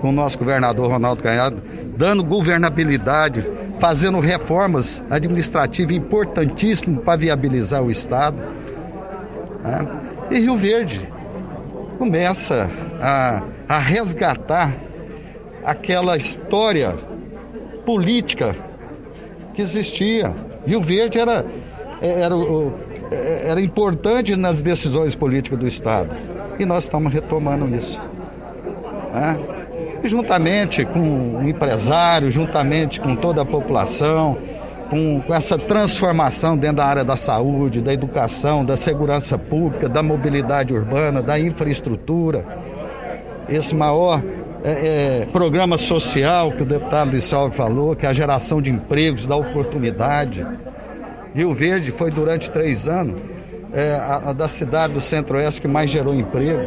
com 0.00 0.08
o 0.08 0.12
nosso 0.12 0.38
governador 0.38 0.90
Ronaldo 0.90 1.22
Canhado, 1.22 1.62
dando 1.96 2.24
governabilidade, 2.24 3.44
fazendo 3.78 4.20
reformas 4.20 5.04
administrativas 5.10 5.94
importantíssimas 5.94 7.04
para 7.04 7.16
viabilizar 7.16 7.82
o 7.82 7.90
Estado. 7.90 8.38
É, 9.64 10.13
e 10.30 10.38
Rio 10.38 10.56
Verde 10.56 11.00
começa 11.98 12.68
a, 13.00 13.42
a 13.68 13.78
resgatar 13.78 14.74
aquela 15.64 16.16
história 16.16 16.96
política 17.84 18.54
que 19.54 19.62
existia. 19.62 20.34
Rio 20.66 20.82
Verde 20.82 21.18
era, 21.18 21.44
era 22.00 22.34
era 23.14 23.60
importante 23.60 24.36
nas 24.36 24.62
decisões 24.62 25.14
políticas 25.14 25.58
do 25.58 25.66
Estado. 25.66 26.14
E 26.58 26.64
nós 26.64 26.84
estamos 26.84 27.12
retomando 27.12 27.74
isso. 27.74 28.00
Né? 29.12 29.38
Juntamente 30.04 30.84
com 30.84 31.38
o 31.38 31.48
empresário, 31.48 32.30
juntamente 32.30 33.00
com 33.00 33.16
toda 33.16 33.42
a 33.42 33.44
população, 33.44 34.36
com, 34.90 35.20
com, 35.20 35.34
essa 35.34 35.58
transformação 35.58 36.56
dentro 36.56 36.76
da 36.76 36.86
área 36.86 37.04
da 37.04 37.16
saúde, 37.16 37.80
da 37.80 37.92
educação, 37.92 38.64
da 38.64 38.76
segurança 38.76 39.38
pública, 39.38 39.88
da 39.88 40.02
mobilidade 40.02 40.72
urbana, 40.74 41.22
da 41.22 41.38
infraestrutura, 41.38 42.44
esse 43.48 43.74
maior 43.74 44.22
é, 44.64 45.22
é, 45.22 45.26
programa 45.26 45.76
social 45.76 46.50
que 46.52 46.62
o 46.62 46.66
deputado 46.66 47.10
Lissalve 47.10 47.54
falou, 47.54 47.94
que 47.94 48.06
é 48.06 48.08
a 48.08 48.12
geração 48.14 48.62
de 48.62 48.70
empregos, 48.70 49.26
da 49.26 49.36
oportunidade. 49.36 50.46
Rio 51.34 51.52
Verde 51.52 51.90
foi 51.90 52.10
durante 52.10 52.50
três 52.50 52.88
anos 52.88 53.20
é, 53.74 53.96
a, 53.96 54.30
a, 54.30 54.32
da 54.32 54.46
cidade 54.46 54.94
do 54.94 55.00
Centro-Oeste 55.00 55.60
que 55.60 55.68
mais 55.68 55.90
gerou 55.90 56.14
emprego. 56.14 56.62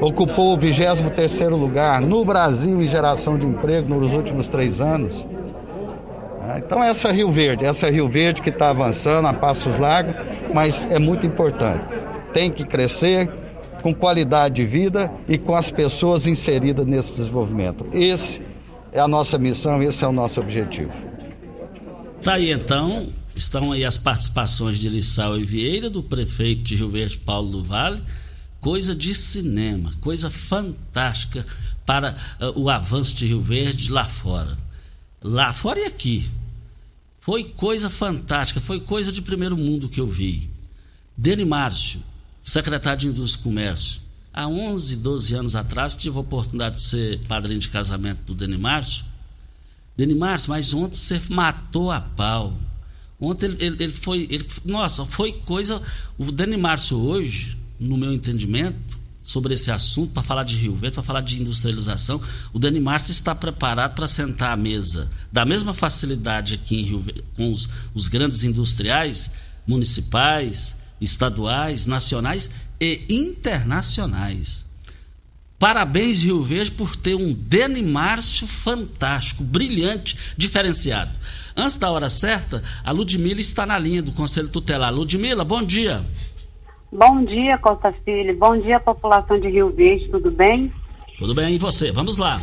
Ocupou 0.00 0.54
o 0.54 0.56
23 0.56 1.40
lugar 1.50 2.00
no 2.00 2.24
Brasil 2.24 2.78
em 2.80 2.88
geração 2.88 3.38
de 3.38 3.46
emprego 3.46 3.94
nos 3.94 4.12
últimos 4.12 4.48
três 4.48 4.80
anos. 4.80 5.24
Então 6.58 6.82
essa 6.82 7.12
Rio 7.12 7.30
Verde, 7.30 7.64
essa 7.64 7.90
Rio 7.90 8.08
Verde 8.08 8.42
que 8.42 8.50
está 8.50 8.70
avançando 8.70 9.26
a 9.26 9.34
passos 9.34 9.76
largos, 9.76 10.14
mas 10.52 10.84
é 10.90 10.98
muito 10.98 11.26
importante. 11.26 11.84
Tem 12.32 12.50
que 12.50 12.64
crescer 12.64 13.28
com 13.82 13.94
qualidade 13.94 14.56
de 14.56 14.64
vida 14.64 15.10
e 15.28 15.38
com 15.38 15.54
as 15.54 15.70
pessoas 15.70 16.26
inseridas 16.26 16.86
nesse 16.86 17.12
desenvolvimento. 17.12 17.86
Esse 17.92 18.42
é 18.92 19.00
a 19.00 19.08
nossa 19.08 19.38
missão, 19.38 19.82
esse 19.82 20.04
é 20.04 20.08
o 20.08 20.12
nosso 20.12 20.40
objetivo. 20.40 20.92
Tá 22.22 22.34
aí 22.34 22.50
então 22.50 23.06
Estão 23.36 23.70
aí 23.70 23.84
as 23.84 23.98
participações 23.98 24.78
de 24.78 24.88
Lissau 24.88 25.38
e 25.38 25.44
Vieira, 25.44 25.90
do 25.90 26.02
prefeito 26.02 26.62
de 26.62 26.74
Rio 26.74 26.88
Verde, 26.88 27.18
Paulo 27.18 27.50
do 27.50 27.62
Vale. 27.62 28.02
Coisa 28.58 28.96
de 28.96 29.14
cinema, 29.14 29.92
coisa 30.00 30.30
fantástica 30.30 31.46
para 31.84 32.16
uh, 32.40 32.58
o 32.58 32.70
avanço 32.70 33.14
de 33.14 33.26
Rio 33.26 33.42
Verde 33.42 33.92
lá 33.92 34.04
fora. 34.04 34.56
Lá 35.22 35.52
fora 35.52 35.80
e 35.80 35.84
aqui. 35.84 36.24
Foi 37.26 37.42
coisa 37.42 37.90
fantástica, 37.90 38.60
foi 38.60 38.78
coisa 38.78 39.10
de 39.10 39.20
primeiro 39.20 39.56
mundo 39.56 39.88
que 39.88 40.00
eu 40.00 40.08
vi. 40.08 40.48
Deni 41.16 41.44
Márcio, 41.44 42.00
secretário 42.40 43.00
de 43.00 43.08
Indústria 43.08 43.40
e 43.40 43.42
Comércio. 43.42 44.00
Há 44.32 44.46
11, 44.46 44.94
12 44.98 45.34
anos 45.34 45.56
atrás, 45.56 45.96
tive 45.96 46.16
a 46.16 46.20
oportunidade 46.20 46.76
de 46.76 46.82
ser 46.82 47.18
padrinho 47.26 47.58
de 47.58 47.68
casamento 47.68 48.20
do 48.26 48.34
Deni 48.36 48.56
Márcio. 48.56 49.04
Deni 49.96 50.14
Márcio, 50.14 50.50
mas 50.50 50.72
ontem 50.72 50.94
você 50.94 51.20
matou 51.28 51.90
a 51.90 52.00
pau. 52.00 52.56
Ontem 53.18 53.46
ele, 53.46 53.56
ele, 53.58 53.76
ele 53.82 53.92
foi. 53.92 54.28
Ele, 54.30 54.46
nossa, 54.64 55.04
foi 55.04 55.32
coisa. 55.32 55.82
O 56.16 56.30
Dani 56.30 56.56
Márcio 56.56 56.96
hoje, 56.96 57.58
no 57.80 57.96
meu 57.96 58.12
entendimento, 58.12 59.00
sobre 59.26 59.54
esse 59.54 59.72
assunto, 59.72 60.12
para 60.12 60.22
falar 60.22 60.44
de 60.44 60.56
Rio 60.56 60.76
Verde, 60.76 60.94
para 60.94 61.02
falar 61.02 61.20
de 61.20 61.42
industrialização, 61.42 62.22
o 62.52 62.60
Dani 62.60 62.78
Márcio 62.78 63.10
está 63.10 63.34
preparado 63.34 63.96
para 63.96 64.06
sentar 64.06 64.52
à 64.52 64.56
mesa 64.56 65.10
da 65.32 65.44
mesma 65.44 65.74
facilidade 65.74 66.54
aqui 66.54 66.76
em 66.76 66.84
Rio 66.84 67.00
Verde, 67.00 67.24
com 67.34 67.52
os, 67.52 67.68
os 67.92 68.06
grandes 68.06 68.44
industriais, 68.44 69.32
municipais, 69.66 70.76
estaduais, 71.00 71.86
nacionais 71.86 72.52
e 72.80 73.04
internacionais. 73.10 74.64
Parabéns, 75.58 76.22
Rio 76.22 76.42
Verde, 76.42 76.70
por 76.70 76.94
ter 76.94 77.16
um 77.16 77.32
Deni 77.32 77.82
Márcio 77.82 78.46
fantástico, 78.46 79.42
brilhante, 79.42 80.16
diferenciado. 80.36 81.10
Antes 81.56 81.78
da 81.78 81.90
hora 81.90 82.08
certa, 82.08 82.62
a 82.84 82.92
Ludmila 82.92 83.40
está 83.40 83.66
na 83.66 83.78
linha 83.78 84.02
do 84.02 84.12
Conselho 84.12 84.48
Tutelar. 84.48 84.94
Ludmila, 84.94 85.44
bom 85.44 85.64
dia. 85.64 86.04
Bom 86.96 87.22
dia, 87.26 87.58
Costa 87.58 87.92
Filho. 88.06 88.34
Bom 88.38 88.58
dia, 88.58 88.80
população 88.80 89.38
de 89.38 89.50
Rio 89.50 89.68
Verde, 89.68 90.08
tudo 90.08 90.30
bem? 90.30 90.72
Tudo 91.18 91.34
bem, 91.34 91.54
e 91.54 91.58
você? 91.58 91.92
Vamos 91.92 92.16
lá. 92.16 92.38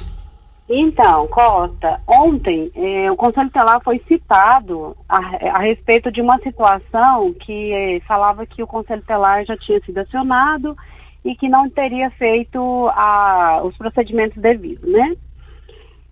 Então, 0.69 1.27
Costa, 1.27 1.99
ontem 2.07 2.71
eh, 2.75 3.09
o 3.09 3.15
Conselho 3.15 3.47
Tutelar 3.47 3.81
foi 3.83 3.99
citado 4.07 4.95
a, 5.09 5.17
a 5.57 5.57
respeito 5.57 6.11
de 6.11 6.21
uma 6.21 6.37
situação 6.37 7.33
que 7.33 7.73
eh, 7.73 7.99
falava 8.07 8.45
que 8.45 8.61
o 8.61 8.67
Conselho 8.67 9.01
Tutelar 9.01 9.43
já 9.43 9.57
tinha 9.57 9.81
sido 9.81 9.97
acionado 9.97 10.77
e 11.25 11.35
que 11.35 11.49
não 11.49 11.67
teria 11.67 12.11
feito 12.11 12.59
a, 12.93 13.59
os 13.63 13.75
procedimentos 13.75 14.39
devidos, 14.39 14.87
né? 14.87 15.15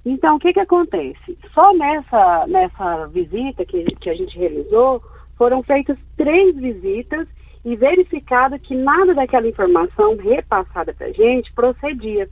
Então, 0.04 0.38
o 0.38 0.40
que 0.40 0.52
que 0.52 0.60
acontece? 0.60 1.38
Só 1.54 1.76
nessa, 1.76 2.48
nessa 2.48 3.06
visita 3.06 3.64
que, 3.64 3.84
que 3.98 4.10
a 4.10 4.16
gente 4.16 4.36
realizou, 4.36 5.00
foram 5.38 5.62
feitas 5.62 5.96
três 6.18 6.56
visitas 6.56 7.28
e 7.64 7.76
verificado 7.76 8.60
que 8.60 8.76
nada 8.76 9.14
daquela 9.14 9.48
informação 9.48 10.18
repassada 10.18 10.94
para 10.94 11.08
a 11.08 11.12
gente 11.12 11.52
procedia. 11.54 12.30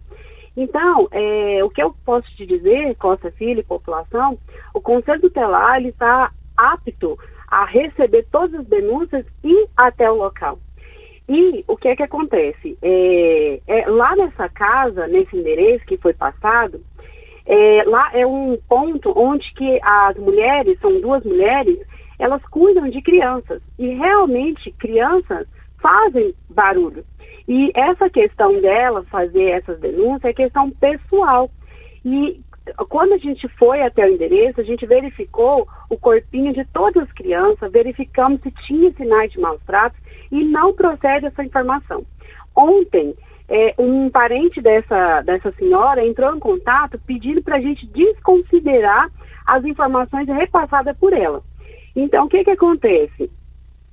Então, 0.57 1.07
é, 1.12 1.63
o 1.63 1.69
que 1.69 1.81
eu 1.81 1.95
posso 2.03 2.27
te 2.36 2.45
dizer, 2.45 2.95
Costa 2.95 3.31
Filho 3.31 3.59
e 3.59 3.63
população, 3.63 4.38
o 4.74 4.81
Conselho 4.81 5.21
Tutelar 5.21 5.81
está 5.83 6.31
apto 6.57 7.17
a 7.48 7.65
receber 7.65 8.27
todas 8.31 8.62
as 8.62 8.65
denúncias 8.65 9.25
e 9.43 9.67
até 9.77 10.09
o 10.12 10.15
local. 10.15 10.59
E 11.27 11.63
o 11.67 11.77
que 11.77 11.88
é 11.88 11.95
que 11.95 12.03
acontece? 12.03 12.77
É, 12.81 13.62
é, 13.67 13.86
lá 13.88 14.15
nessa 14.15 14.50
casa, 14.50 15.07
nesse 15.07 15.38
endereço 15.38 15.86
que 15.86 15.98
foi 15.98 16.13
passado, 16.13 16.83
é, 17.45 17.83
lá 17.86 18.09
é 18.13 18.25
um 18.25 18.57
ponto 18.67 19.13
onde 19.15 19.53
que 19.53 19.79
as 19.81 20.17
mulheres, 20.17 20.79
são 20.79 21.00
duas 21.00 21.24
mulheres, 21.24 21.79
elas 22.19 22.43
cuidam 22.51 22.89
de 22.89 23.01
crianças. 23.01 23.61
E 23.77 23.93
realmente 23.95 24.71
crianças 24.73 25.47
fazem 25.81 26.35
barulho. 26.49 27.05
E 27.47 27.71
essa 27.73 28.09
questão 28.09 28.61
dela 28.61 29.03
fazer 29.09 29.45
essas 29.45 29.79
denúncias 29.79 30.25
é 30.25 30.33
questão 30.33 30.69
pessoal. 30.69 31.49
E 32.05 32.41
quando 32.88 33.13
a 33.13 33.17
gente 33.17 33.47
foi 33.57 33.81
até 33.81 34.05
o 34.05 34.13
endereço, 34.13 34.61
a 34.61 34.63
gente 34.63 34.85
verificou 34.85 35.67
o 35.89 35.97
corpinho 35.97 36.53
de 36.53 36.63
todas 36.65 37.03
as 37.03 37.11
crianças, 37.11 37.71
verificamos 37.71 38.41
se 38.41 38.51
tinha 38.67 38.91
sinais 38.91 39.31
de 39.31 39.39
maus 39.39 39.59
tratos 39.65 39.99
e 40.31 40.43
não 40.43 40.73
procede 40.73 41.25
essa 41.25 41.43
informação. 41.43 42.05
Ontem, 42.55 43.15
é, 43.47 43.73
um 43.79 44.09
parente 44.11 44.61
dessa, 44.61 45.21
dessa 45.21 45.51
senhora 45.53 46.05
entrou 46.05 46.35
em 46.35 46.39
contato 46.39 46.99
pedindo 46.99 47.41
para 47.41 47.55
a 47.55 47.61
gente 47.61 47.88
desconsiderar 47.88 49.09
as 49.45 49.65
informações 49.65 50.27
repassadas 50.27 50.95
por 50.97 51.13
ela. 51.13 51.41
Então, 51.96 52.25
o 52.25 52.29
que, 52.29 52.43
que 52.43 52.51
acontece? 52.51 53.31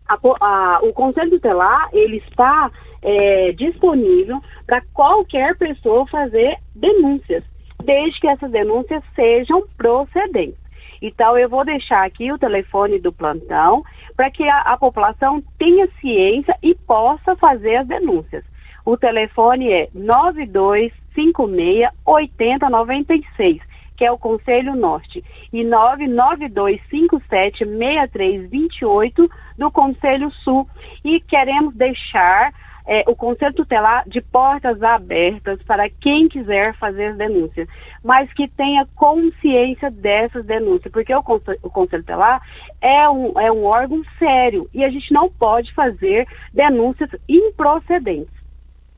A, 0.08 0.18
a, 0.40 0.80
o 0.82 0.92
Conselho 0.92 1.30
Tutelar, 1.30 1.88
ele 1.92 2.18
está 2.18 2.70
é, 3.02 3.52
disponível 3.52 4.40
para 4.66 4.82
qualquer 4.92 5.56
pessoa 5.56 6.06
fazer 6.06 6.56
denúncias, 6.74 7.42
desde 7.84 8.20
que 8.20 8.28
essas 8.28 8.50
denúncias 8.50 9.02
sejam 9.14 9.66
procedentes. 9.76 10.66
Então, 11.00 11.36
eu 11.38 11.48
vou 11.48 11.64
deixar 11.64 12.04
aqui 12.04 12.32
o 12.32 12.38
telefone 12.38 12.98
do 12.98 13.12
plantão 13.12 13.84
para 14.16 14.30
que 14.30 14.48
a, 14.48 14.60
a, 14.60 14.76
população 14.76 15.42
tenha 15.58 15.88
ciência 16.00 16.56
e 16.62 16.74
possa 16.74 17.36
fazer 17.36 17.76
as 17.76 17.86
denúncias. 17.86 18.44
O 18.84 18.96
telefone 18.96 19.70
é 19.70 19.88
9256 19.92 21.90
8096, 22.04 23.60
que 23.96 24.04
é 24.04 24.12
o 24.12 24.18
Conselho 24.18 24.76
Norte, 24.76 25.24
e 25.52 25.64
99257 25.64 27.64
6328 27.64 29.30
do 29.56 29.70
Conselho 29.70 30.30
Sul. 30.30 30.68
E 31.04 31.20
queremos 31.20 31.74
deixar 31.74 32.52
é, 32.86 33.04
o 33.08 33.16
Conselho 33.16 33.52
Tutelar 33.52 34.08
de 34.08 34.20
portas 34.20 34.80
abertas 34.82 35.60
para 35.64 35.90
quem 35.90 36.28
quiser 36.28 36.74
fazer 36.76 37.06
as 37.06 37.16
denúncias, 37.16 37.68
mas 38.02 38.32
que 38.32 38.46
tenha 38.46 38.86
consciência 38.94 39.90
dessas 39.90 40.44
denúncias, 40.44 40.92
porque 40.92 41.14
o 41.14 41.22
Conselho, 41.22 41.58
o 41.62 41.70
Conselho 41.70 42.02
Tutelar 42.02 42.40
é 42.80 43.08
um, 43.08 43.38
é 43.40 43.50
um 43.50 43.64
órgão 43.64 44.02
sério 44.18 44.68
e 44.72 44.84
a 44.84 44.90
gente 44.90 45.12
não 45.12 45.28
pode 45.28 45.74
fazer 45.74 46.26
denúncias 46.52 47.10
improcedentes. 47.28 48.34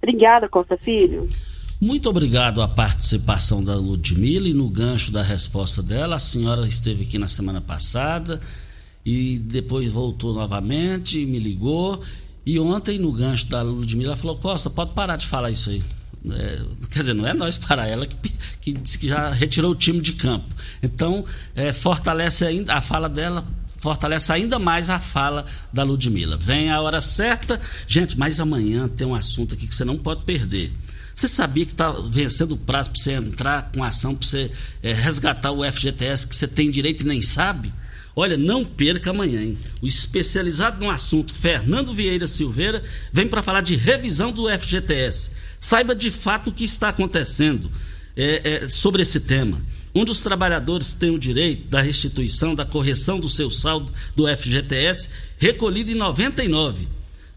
Obrigada, 0.03 0.49
Costa 0.49 0.77
Filho. 0.77 1.29
Muito 1.81 2.09
obrigado 2.09 2.61
à 2.61 2.69
participação 2.69 3.62
da 3.62 3.77
Ludmilla 3.77 4.49
e 4.49 4.55
no 4.55 4.69
gancho 4.69 5.12
da 5.12 5.23
resposta 5.23 5.83
dela. 5.83 6.17
A 6.17 6.19
senhora 6.19 6.67
esteve 6.67 7.05
aqui 7.05 7.19
na 7.19 7.29
semana 7.29 7.61
passada 7.61 8.41
e 9.05 9.38
depois 9.38 9.93
voltou 9.93 10.35
novamente, 10.35 11.25
me 11.25 11.38
ligou 11.38 12.03
e 12.49 12.59
ontem, 12.59 12.99
no 12.99 13.12
gancho 13.12 13.45
da 13.49 13.61
Ludmilla, 13.61 14.12
ela 14.12 14.17
falou: 14.17 14.38
Costa, 14.38 14.71
pode 14.71 14.93
parar 14.93 15.17
de 15.17 15.27
falar 15.27 15.51
isso 15.51 15.69
aí. 15.69 15.85
É, 16.31 16.59
quer 16.91 17.01
dizer, 17.01 17.12
não 17.12 17.27
é 17.27 17.35
nós 17.35 17.59
para 17.59 17.87
ela 17.87 18.07
que, 18.07 18.17
que 18.59 18.73
disse 18.73 18.99
que 18.99 19.07
já 19.07 19.29
retirou 19.29 19.73
o 19.73 19.75
time 19.75 20.01
de 20.01 20.14
campo. 20.14 20.47
Então, 20.83 21.23
é, 21.55 21.75
fortalece 21.75 22.47
ainda 22.47 22.73
a 22.73 22.81
fala 22.81 23.07
dela, 23.07 23.47
fortalece 23.77 24.33
ainda 24.33 24.59
mais 24.59 24.88
a 24.88 24.99
fala 24.99 25.45
da 25.71 25.83
Ludmilla. 25.83 26.38
Vem 26.38 26.71
a 26.71 26.81
hora 26.81 27.03
certa. 27.03 27.61
Gente, 27.87 28.19
mas 28.19 28.41
amanhã 28.41 28.88
tem 28.88 29.07
um 29.07 29.14
assunto 29.14 29.55
aqui 29.55 29.67
que 29.67 29.75
você 29.75 29.85
não 29.85 29.99
pode 29.99 30.23
perder. 30.23 30.73
Você 31.19 31.27
sabia 31.27 31.67
que 31.67 31.73
está 31.73 31.91
vencendo 31.91 32.53
o 32.53 32.57
prazo 32.57 32.91
para 32.91 33.01
você 33.01 33.13
entrar 33.15 33.73
com 33.75 33.83
ação, 33.83 34.15
para 34.15 34.25
você 34.25 34.49
é, 34.81 34.93
resgatar 34.93 35.51
o 35.51 35.65
FGTS 35.65 36.25
que 36.25 36.37
você 36.37 36.47
tem 36.47 36.71
direito 36.71 37.03
e 37.03 37.09
nem 37.09 37.21
sabe? 37.21 37.73
Olha, 38.15 38.37
não 38.37 38.65
perca 38.65 39.11
amanhã, 39.11 39.43
hein? 39.43 39.59
O 39.83 39.87
especializado 39.89 40.79
no 40.79 40.89
assunto, 40.89 41.35
Fernando 41.35 41.93
Vieira 41.93 42.29
Silveira, 42.29 42.81
vem 43.13 43.27
para 43.27 43.43
falar 43.43 43.63
de 43.63 43.75
revisão 43.75 44.31
do 44.31 44.49
FGTS. 44.49 45.33
Saiba 45.59 45.93
de 45.93 46.13
fato 46.13 46.51
o 46.51 46.53
que 46.53 46.63
está 46.63 46.91
acontecendo 46.91 47.69
é, 48.17 48.63
é, 48.63 48.69
sobre 48.69 49.03
esse 49.03 49.19
tema. 49.19 49.61
Onde 49.93 50.13
os 50.13 50.21
trabalhadores 50.21 50.93
têm 50.93 51.11
o 51.11 51.19
direito 51.19 51.67
da 51.67 51.83
restituição, 51.83 52.55
da 52.55 52.65
correção 52.65 53.19
do 53.19 53.29
seu 53.29 53.51
saldo 53.51 53.93
do 54.15 54.29
FGTS, 54.29 55.09
recolhido 55.37 55.91
em 55.91 55.97
99. 55.97 56.87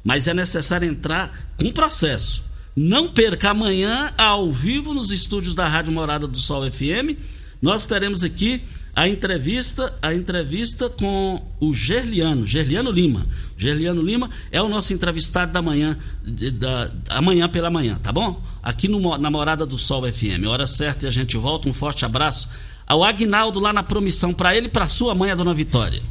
Mas 0.03 0.27
é 0.27 0.35
necessário 0.35 0.87
entrar 0.87 1.51
com 1.59 1.71
processo. 1.71 2.50
Não 2.75 3.09
perca 3.09 3.49
amanhã, 3.49 4.13
ao 4.17 4.51
vivo, 4.51 4.93
nos 4.93 5.11
estúdios 5.11 5.53
da 5.53 5.67
Rádio 5.67 5.91
Morada 5.91 6.27
do 6.27 6.37
Sol 6.37 6.69
FM. 6.69 7.17
Nós 7.61 7.85
teremos 7.85 8.23
aqui 8.23 8.61
a 8.95 9.07
entrevista, 9.07 9.93
a 10.01 10.13
entrevista 10.13 10.89
com 10.89 11.41
o 11.59 11.73
Gerliano, 11.73 12.47
Gerliano 12.47 12.91
Lima. 12.91 13.25
Gerliano 13.57 14.01
Lima 14.01 14.29
é 14.51 14.61
o 14.61 14.69
nosso 14.69 14.93
entrevistado 14.93 15.51
da 15.51 15.61
manhã, 15.61 15.97
da, 16.23 16.91
amanhã 17.09 17.47
pela 17.47 17.69
manhã, 17.69 17.99
tá 18.01 18.11
bom? 18.11 18.41
Aqui 18.63 18.87
no, 18.87 19.17
na 19.17 19.29
Morada 19.29 19.65
do 19.65 19.77
Sol 19.77 20.03
FM. 20.11 20.47
Hora 20.47 20.65
certa 20.65 21.05
e 21.05 21.07
a 21.07 21.11
gente 21.11 21.37
volta. 21.37 21.69
Um 21.69 21.73
forte 21.73 22.05
abraço 22.05 22.49
ao 22.87 23.03
Agnaldo 23.03 23.59
lá 23.59 23.71
na 23.71 23.83
promissão, 23.83 24.33
para 24.33 24.55
ele 24.55 24.67
e 24.67 24.69
para 24.69 24.87
sua 24.87 25.13
mãe, 25.13 25.31
a 25.31 25.35
dona 25.35 25.53
Vitória. 25.53 26.01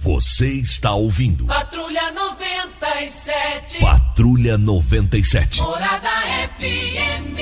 Você 0.00 0.52
está 0.52 0.94
ouvindo. 0.94 1.46
Patrulha 1.46 2.12
97. 2.12 3.80
Patrulha 3.80 4.56
97. 4.56 5.60
Morada 5.60 6.08
FM. 6.56 7.36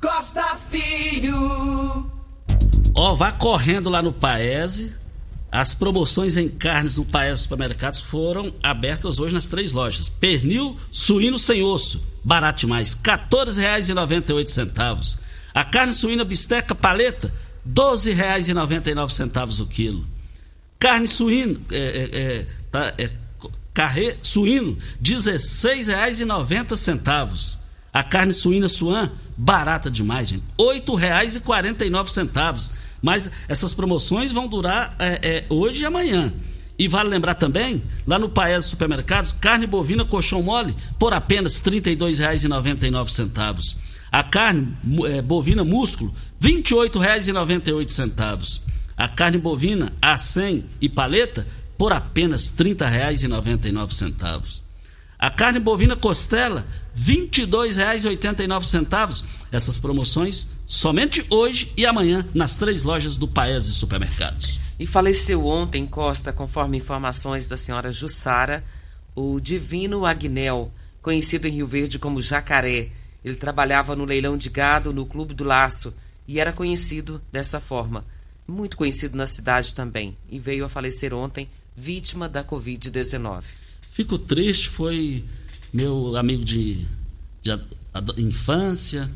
Costa 0.00 0.56
Filho. 0.70 2.10
Ó, 2.96 3.14
vá 3.14 3.32
correndo 3.32 3.90
lá 3.90 4.00
no 4.00 4.14
Paese. 4.14 4.94
As 5.52 5.74
promoções 5.74 6.38
em 6.38 6.48
carnes 6.48 6.96
no 6.96 7.04
Paese 7.04 7.42
Supermercados 7.42 8.00
foram 8.00 8.50
abertas 8.62 9.18
hoje 9.18 9.34
nas 9.34 9.48
três 9.48 9.74
lojas. 9.74 10.08
Pernil 10.08 10.74
suíno 10.90 11.38
sem 11.38 11.62
osso, 11.62 12.02
barato 12.24 12.60
demais, 12.60 12.94
R$ 12.94 13.00
14,98. 13.12 15.18
A 15.52 15.64
carne 15.64 15.92
suína 15.92 16.24
bisteca 16.24 16.74
paleta, 16.74 17.28
R$ 17.28 17.34
12,99 17.74 19.60
o 19.60 19.66
quilo. 19.66 20.15
Carne 20.78 21.08
suína, 21.08 21.58
é, 21.70 21.76
é, 21.76 22.10
é, 22.20 22.46
tá, 22.70 22.92
é, 22.98 23.08
carré 23.72 24.18
suíno, 24.22 24.72
R$ 24.72 24.78
16,90. 25.02 27.56
A 27.92 28.02
carne 28.02 28.32
suína 28.32 28.68
suan, 28.68 29.12
barata 29.36 29.88
demais, 29.90 30.28
gente. 30.28 30.42
R$ 30.58 30.80
8,49. 30.80 32.70
Mas 33.02 33.30
essas 33.48 33.74
promoções 33.74 34.32
vão 34.32 34.48
durar 34.48 34.96
é, 34.98 35.20
é, 35.22 35.44
hoje 35.48 35.82
e 35.82 35.86
amanhã. 35.86 36.32
E 36.78 36.88
vale 36.88 37.08
lembrar 37.08 37.36
também, 37.36 37.82
lá 38.06 38.18
no 38.18 38.28
Paes 38.28 38.66
Supermercados, 38.66 39.32
carne 39.32 39.66
bovina 39.66 40.04
colchão 40.04 40.42
mole 40.42 40.76
por 40.98 41.14
apenas 41.14 41.58
R$ 41.58 41.80
32,99. 41.80 43.76
A 44.12 44.22
carne 44.24 44.76
é, 45.06 45.22
bovina 45.22 45.64
músculo, 45.64 46.14
R$ 46.40 46.62
28,98. 46.62 48.60
A 48.96 49.08
carne 49.08 49.38
bovina 49.38 49.92
A100 50.00 50.64
e 50.80 50.88
paleta 50.88 51.46
por 51.76 51.92
apenas 51.92 52.48
R$ 52.58 52.74
30,99. 52.74 54.62
A 55.18 55.30
carne 55.30 55.58
bovina 55.58 55.96
costela, 55.96 56.66
R$ 56.94 57.28
22,89. 57.28 59.24
Essas 59.52 59.78
promoções 59.78 60.48
somente 60.66 61.24
hoje 61.30 61.72
e 61.76 61.86
amanhã 61.86 62.26
nas 62.34 62.56
três 62.56 62.82
lojas 62.82 63.16
do 63.16 63.28
Paese 63.28 63.72
Supermercados. 63.72 64.60
E 64.78 64.86
faleceu 64.86 65.46
ontem, 65.46 65.86
Costa, 65.86 66.32
conforme 66.32 66.78
informações 66.78 67.46
da 67.46 67.56
senhora 67.56 67.92
Jussara, 67.92 68.64
o 69.14 69.40
Divino 69.40 70.04
Agnel, 70.04 70.70
conhecido 71.00 71.46
em 71.46 71.52
Rio 71.52 71.66
Verde 71.66 71.98
como 71.98 72.20
Jacaré. 72.20 72.90
Ele 73.24 73.36
trabalhava 73.36 73.96
no 73.96 74.04
leilão 74.04 74.36
de 74.36 74.50
gado 74.50 74.92
no 74.92 75.06
Clube 75.06 75.32
do 75.32 75.44
Laço 75.44 75.94
e 76.28 76.38
era 76.38 76.52
conhecido 76.52 77.22
dessa 77.32 77.60
forma. 77.60 78.04
Muito 78.46 78.76
conhecido 78.76 79.16
na 79.16 79.26
cidade 79.26 79.74
também. 79.74 80.16
E 80.30 80.38
veio 80.38 80.64
a 80.64 80.68
falecer 80.68 81.12
ontem, 81.12 81.48
vítima 81.76 82.28
da 82.28 82.44
Covid-19. 82.44 83.42
Fico 83.90 84.18
triste, 84.18 84.68
foi 84.68 85.24
meu 85.72 86.16
amigo 86.16 86.44
de, 86.44 86.86
de 87.42 87.58
infância 88.18 89.10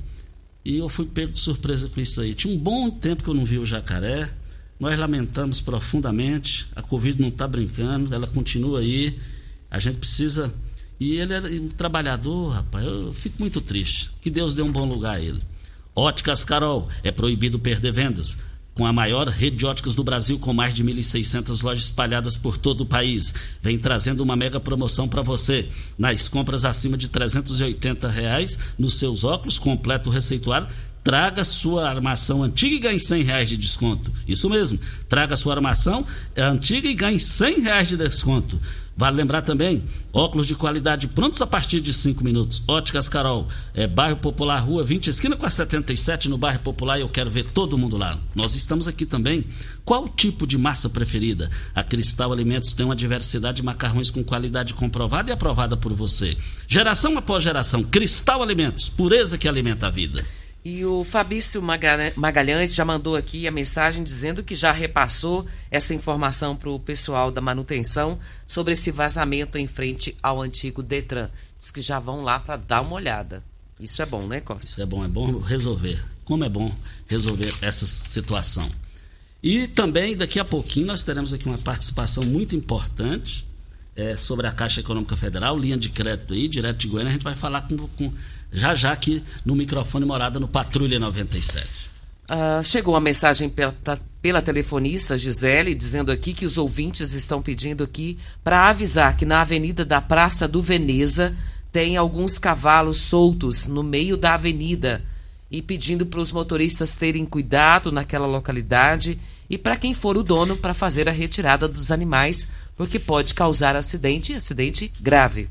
e 0.64 0.76
eu 0.76 0.88
fui 0.88 1.06
pego 1.06 1.32
de 1.32 1.38
surpresa 1.38 1.88
com 1.88 2.00
isso 2.00 2.20
aí. 2.20 2.34
Tinha 2.34 2.54
um 2.54 2.58
bom 2.58 2.90
tempo 2.90 3.22
que 3.22 3.30
eu 3.30 3.34
não 3.34 3.44
vi 3.44 3.58
o 3.58 3.66
jacaré. 3.66 4.30
Nós 4.78 4.98
lamentamos 4.98 5.60
profundamente. 5.60 6.66
A 6.74 6.82
Covid 6.82 7.20
não 7.20 7.28
está 7.28 7.46
brincando, 7.46 8.14
ela 8.14 8.26
continua 8.26 8.80
aí. 8.80 9.18
A 9.70 9.78
gente 9.78 9.98
precisa. 9.98 10.52
E 10.98 11.16
ele 11.16 11.32
era 11.32 11.46
um 11.46 11.68
trabalhador, 11.68 12.48
rapaz. 12.48 12.84
Eu 12.84 13.12
fico 13.12 13.36
muito 13.40 13.60
triste. 13.60 14.10
Que 14.20 14.30
Deus 14.30 14.54
dê 14.54 14.62
um 14.62 14.72
bom 14.72 14.86
lugar 14.86 15.16
a 15.16 15.20
ele. 15.20 15.42
Óticas 15.94 16.44
Carol, 16.44 16.88
é 17.02 17.10
proibido 17.10 17.58
perder 17.58 17.92
vendas 17.92 18.49
com 18.74 18.86
a 18.86 18.92
maior 18.92 19.28
rede 19.28 19.56
de 19.56 19.66
óticas 19.66 19.94
do 19.94 20.04
Brasil, 20.04 20.38
com 20.38 20.52
mais 20.52 20.74
de 20.74 20.84
1.600 20.84 21.62
lojas 21.62 21.84
espalhadas 21.84 22.36
por 22.36 22.56
todo 22.56 22.82
o 22.82 22.86
país. 22.86 23.34
Vem 23.62 23.78
trazendo 23.78 24.22
uma 24.22 24.36
mega 24.36 24.60
promoção 24.60 25.08
para 25.08 25.22
você. 25.22 25.68
Nas 25.98 26.28
compras 26.28 26.64
acima 26.64 26.96
de 26.96 27.08
380 27.08 28.08
reais, 28.08 28.58
nos 28.78 28.94
seus 28.94 29.24
óculos, 29.24 29.58
completo 29.58 30.08
receituário, 30.08 30.68
traga 31.02 31.44
sua 31.44 31.88
armação 31.88 32.42
antiga 32.42 32.74
e 32.74 32.78
ganhe 32.78 32.98
100 32.98 33.22
reais 33.22 33.48
de 33.48 33.56
desconto. 33.56 34.12
Isso 34.26 34.48
mesmo, 34.48 34.78
traga 35.08 35.36
sua 35.36 35.54
armação 35.54 36.04
antiga 36.36 36.88
e 36.88 36.94
ganhe 36.94 37.18
100 37.18 37.60
reais 37.60 37.88
de 37.88 37.96
desconto. 37.96 38.58
Vale 39.00 39.16
lembrar 39.16 39.40
também, 39.40 39.82
óculos 40.12 40.46
de 40.46 40.54
qualidade 40.54 41.08
prontos 41.08 41.40
a 41.40 41.46
partir 41.46 41.80
de 41.80 41.90
5 41.90 42.22
minutos. 42.22 42.62
Óticas 42.68 43.08
Carol, 43.08 43.48
é 43.72 43.86
bairro 43.86 44.18
Popular, 44.18 44.58
rua 44.58 44.84
20, 44.84 45.06
esquina 45.06 45.34
com 45.36 45.46
a 45.46 45.48
77, 45.48 46.28
no 46.28 46.36
bairro 46.36 46.58
Popular, 46.58 46.98
e 46.98 47.00
eu 47.00 47.08
quero 47.08 47.30
ver 47.30 47.44
todo 47.44 47.78
mundo 47.78 47.96
lá. 47.96 48.18
Nós 48.34 48.54
estamos 48.54 48.86
aqui 48.86 49.06
também. 49.06 49.46
Qual 49.86 50.06
tipo 50.06 50.46
de 50.46 50.58
massa 50.58 50.90
preferida? 50.90 51.48
A 51.74 51.82
Cristal 51.82 52.30
Alimentos 52.30 52.74
tem 52.74 52.84
uma 52.84 52.94
diversidade 52.94 53.56
de 53.56 53.62
macarrões 53.62 54.10
com 54.10 54.22
qualidade 54.22 54.74
comprovada 54.74 55.30
e 55.30 55.32
aprovada 55.32 55.78
por 55.78 55.94
você. 55.94 56.36
Geração 56.68 57.16
após 57.16 57.42
geração, 57.42 57.82
Cristal 57.82 58.42
Alimentos, 58.42 58.90
pureza 58.90 59.38
que 59.38 59.48
alimenta 59.48 59.86
a 59.86 59.90
vida. 59.90 60.22
E 60.62 60.84
o 60.84 61.02
Fabício 61.04 61.62
Magalhães 61.62 62.74
já 62.74 62.84
mandou 62.84 63.16
aqui 63.16 63.48
a 63.48 63.50
mensagem 63.50 64.04
dizendo 64.04 64.44
que 64.44 64.54
já 64.54 64.70
repassou 64.70 65.46
essa 65.70 65.94
informação 65.94 66.54
para 66.54 66.68
o 66.68 66.78
pessoal 66.78 67.30
da 67.30 67.40
manutenção 67.40 68.18
sobre 68.46 68.74
esse 68.74 68.90
vazamento 68.90 69.56
em 69.56 69.66
frente 69.66 70.14
ao 70.22 70.42
antigo 70.42 70.82
Detran. 70.82 71.30
Diz 71.58 71.70
que 71.70 71.80
já 71.80 71.98
vão 71.98 72.20
lá 72.22 72.38
para 72.38 72.56
dar 72.56 72.82
uma 72.82 72.96
olhada. 72.96 73.42
Isso 73.80 74.02
é 74.02 74.06
bom, 74.06 74.26
né, 74.26 74.40
Costa? 74.40 74.68
Isso 74.68 74.82
é 74.82 74.86
bom, 74.86 75.02
é 75.02 75.08
bom 75.08 75.38
resolver. 75.38 75.98
Como 76.26 76.44
é 76.44 76.48
bom 76.48 76.70
resolver 77.08 77.50
essa 77.62 77.86
situação. 77.86 78.68
E 79.42 79.66
também, 79.66 80.14
daqui 80.14 80.38
a 80.38 80.44
pouquinho, 80.44 80.86
nós 80.86 81.02
teremos 81.02 81.32
aqui 81.32 81.46
uma 81.46 81.56
participação 81.56 82.22
muito 82.24 82.54
importante 82.54 83.46
é, 83.96 84.14
sobre 84.14 84.46
a 84.46 84.52
Caixa 84.52 84.80
Econômica 84.80 85.16
Federal, 85.16 85.58
linha 85.58 85.78
de 85.78 85.88
crédito 85.88 86.34
aí, 86.34 86.46
direto 86.46 86.76
de 86.76 86.88
Goiânia. 86.88 87.10
A 87.10 87.12
gente 87.14 87.22
vai 87.22 87.34
falar 87.34 87.62
com, 87.62 87.76
com 87.76 88.12
já 88.52 88.74
já 88.74 88.92
aqui 88.92 89.22
no 89.44 89.54
microfone 89.54 90.04
morada 90.04 90.40
no 90.40 90.48
Patrulha 90.48 90.98
97. 90.98 91.90
Uh, 92.30 92.62
chegou 92.62 92.94
uma 92.94 93.00
mensagem 93.00 93.48
pela, 93.48 93.74
pela 94.22 94.40
telefonista 94.40 95.18
Gisele 95.18 95.74
dizendo 95.74 96.12
aqui 96.12 96.32
que 96.32 96.46
os 96.46 96.58
ouvintes 96.58 97.12
estão 97.12 97.42
pedindo 97.42 97.82
aqui 97.82 98.18
para 98.44 98.68
avisar 98.68 99.16
que 99.16 99.26
na 99.26 99.40
Avenida 99.40 99.84
da 99.84 100.00
Praça 100.00 100.46
do 100.46 100.62
Veneza 100.62 101.36
tem 101.72 101.96
alguns 101.96 102.38
cavalos 102.38 102.98
soltos 102.98 103.66
no 103.66 103.82
meio 103.82 104.16
da 104.16 104.34
avenida 104.34 105.04
e 105.50 105.60
pedindo 105.60 106.06
para 106.06 106.20
os 106.20 106.30
motoristas 106.30 106.94
terem 106.94 107.26
cuidado 107.26 107.90
naquela 107.90 108.26
localidade 108.26 109.18
e 109.48 109.58
para 109.58 109.76
quem 109.76 109.92
for 109.92 110.16
o 110.16 110.22
dono 110.22 110.56
para 110.56 110.72
fazer 110.72 111.08
a 111.08 111.12
retirada 111.12 111.66
dos 111.66 111.90
animais, 111.90 112.52
porque 112.76 113.00
pode 113.00 113.34
causar 113.34 113.74
acidente 113.74 114.32
e 114.32 114.36
acidente 114.36 114.90
grave. 115.00 115.48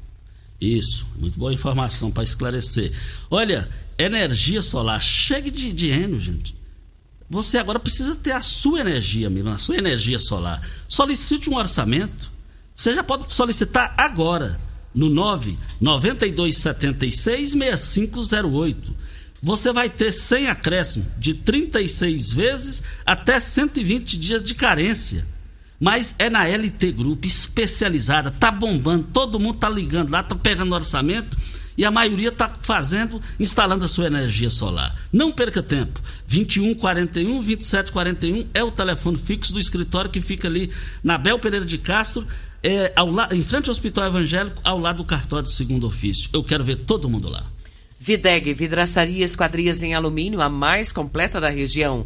Isso, 0.60 1.08
muito 1.18 1.40
boa 1.40 1.54
informação 1.54 2.12
para 2.12 2.24
esclarecer. 2.24 2.92
Olha, 3.30 3.70
energia 3.98 4.62
solar, 4.62 5.02
chegue 5.02 5.50
de 5.50 5.72
dinheiro, 5.72 6.20
gente. 6.20 6.54
Você 7.30 7.58
agora 7.58 7.80
precisa 7.80 8.16
ter 8.16 8.32
a 8.32 8.42
sua 8.42 8.80
energia, 8.80 9.30
mesmo, 9.30 9.50
a 9.50 9.58
sua 9.58 9.78
energia 9.78 10.20
solar. 10.20 10.62
Solicite 10.88 11.50
um 11.50 11.56
orçamento. 11.56 12.32
Você 12.76 12.94
já 12.94 13.04
pode 13.04 13.32
solicitar 13.32 13.94
agora 13.98 14.60
no 14.94 15.10
99276 15.10 17.52
6508. 17.52 18.96
Você 19.42 19.72
vai 19.72 19.90
ter 19.90 20.12
sem 20.12 20.48
acréscimo 20.48 21.06
de 21.18 21.36
36 21.36 22.34
vezes 22.34 22.84
até 23.06 23.40
120 23.40 24.18
dias 24.18 24.44
de 24.44 24.54
carência. 24.56 25.26
Mas 25.80 26.16
é 26.20 26.30
na 26.30 26.46
LT 26.46 26.92
Group, 26.92 27.26
especializada, 27.26 28.32
tá 28.32 28.52
bombando, 28.52 29.08
todo 29.14 29.40
mundo 29.40 29.58
tá 29.58 29.70
ligando 29.70 30.12
lá, 30.12 30.22
tá 30.22 30.36
pegando 30.36 30.76
orçamento 30.76 31.38
e 31.78 31.86
a 31.86 31.92
maioria 31.92 32.30
tá 32.30 32.52
fazendo, 32.62 33.22
instalando 33.40 33.86
a 33.86 33.88
sua 33.88 34.08
energia 34.08 34.50
solar. 34.50 34.94
Não 35.14 35.32
perca 35.32 35.64
tempo. 35.64 36.02
21 36.28 36.74
41 36.74 37.42
27 37.42 37.94
41 37.94 38.48
é 38.54 38.62
o 38.62 38.70
telefone 38.70 39.16
fixo 39.16 39.54
do 39.54 39.60
escritório 39.60 40.10
que 40.12 40.20
fica 40.20 40.50
ali 40.50 40.70
na 41.02 41.18
Bel 41.18 41.40
Pereira 41.40 41.66
de 41.66 41.78
Castro, 41.78 42.28
é, 42.62 42.92
ao 42.98 43.10
la... 43.10 43.30
em 43.32 43.42
frente 43.42 43.70
ao 43.70 43.72
Hospital 43.72 44.08
Evangélico, 44.08 44.62
ao 44.66 44.78
lado 44.78 44.98
do 44.98 45.06
cartório 45.06 45.46
de 45.46 45.54
segundo 45.54 45.88
ofício. 45.88 46.30
Eu 46.34 46.44
quero 46.44 46.66
ver 46.66 46.76
todo 46.76 47.10
mundo 47.10 47.30
lá. 47.30 47.46
Videg, 47.98 48.54
vidraçaria 48.54 49.24
esquadrias 49.24 49.82
em 49.82 49.94
alumínio, 49.94 50.42
a 50.42 50.50
mais 50.50 50.92
completa 50.92 51.40
da 51.40 51.50
região. 51.50 52.06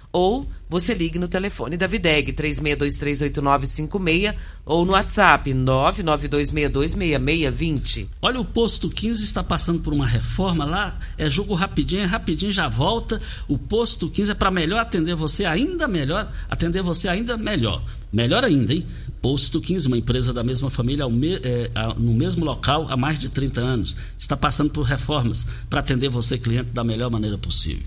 ou 0.11 0.45
você 0.69 0.93
ligue 0.93 1.17
no 1.19 1.27
telefone 1.27 1.75
da 1.77 1.87
Videg 1.87 2.31
36238956 2.33 4.35
ou 4.65 4.85
no 4.85 4.93
WhatsApp 4.93 5.53
992626620. 5.53 8.07
Olha, 8.21 8.39
o 8.39 8.45
posto 8.45 8.89
15 8.89 9.21
está 9.23 9.43
passando 9.43 9.81
por 9.81 9.91
uma 9.93 10.07
reforma 10.07 10.63
lá, 10.63 10.97
é 11.17 11.29
jogo 11.29 11.53
rapidinho, 11.55 12.03
é 12.03 12.05
rapidinho 12.05 12.53
já 12.53 12.69
volta. 12.69 13.21
O 13.47 13.57
posto 13.57 14.09
15 14.09 14.31
é 14.31 14.35
para 14.35 14.51
melhor 14.51 14.79
atender 14.79 15.15
você 15.15 15.45
ainda 15.45 15.87
melhor, 15.87 16.29
atender 16.49 16.81
você 16.81 17.07
ainda 17.07 17.37
melhor. 17.37 17.81
Melhor 18.11 18.43
ainda, 18.43 18.73
hein? 18.73 18.85
Posto 19.21 19.61
15, 19.61 19.87
uma 19.87 19.97
empresa 19.97 20.33
da 20.33 20.43
mesma 20.43 20.69
família 20.69 21.05
é, 21.43 21.71
no 21.97 22.13
mesmo 22.13 22.43
local 22.43 22.87
há 22.89 22.97
mais 22.97 23.17
de 23.19 23.29
30 23.29 23.61
anos, 23.61 23.95
está 24.17 24.35
passando 24.35 24.71
por 24.71 24.81
reformas 24.83 25.45
para 25.69 25.79
atender 25.79 26.09
você 26.09 26.37
cliente 26.37 26.71
da 26.71 26.83
melhor 26.83 27.09
maneira 27.11 27.37
possível. 27.37 27.85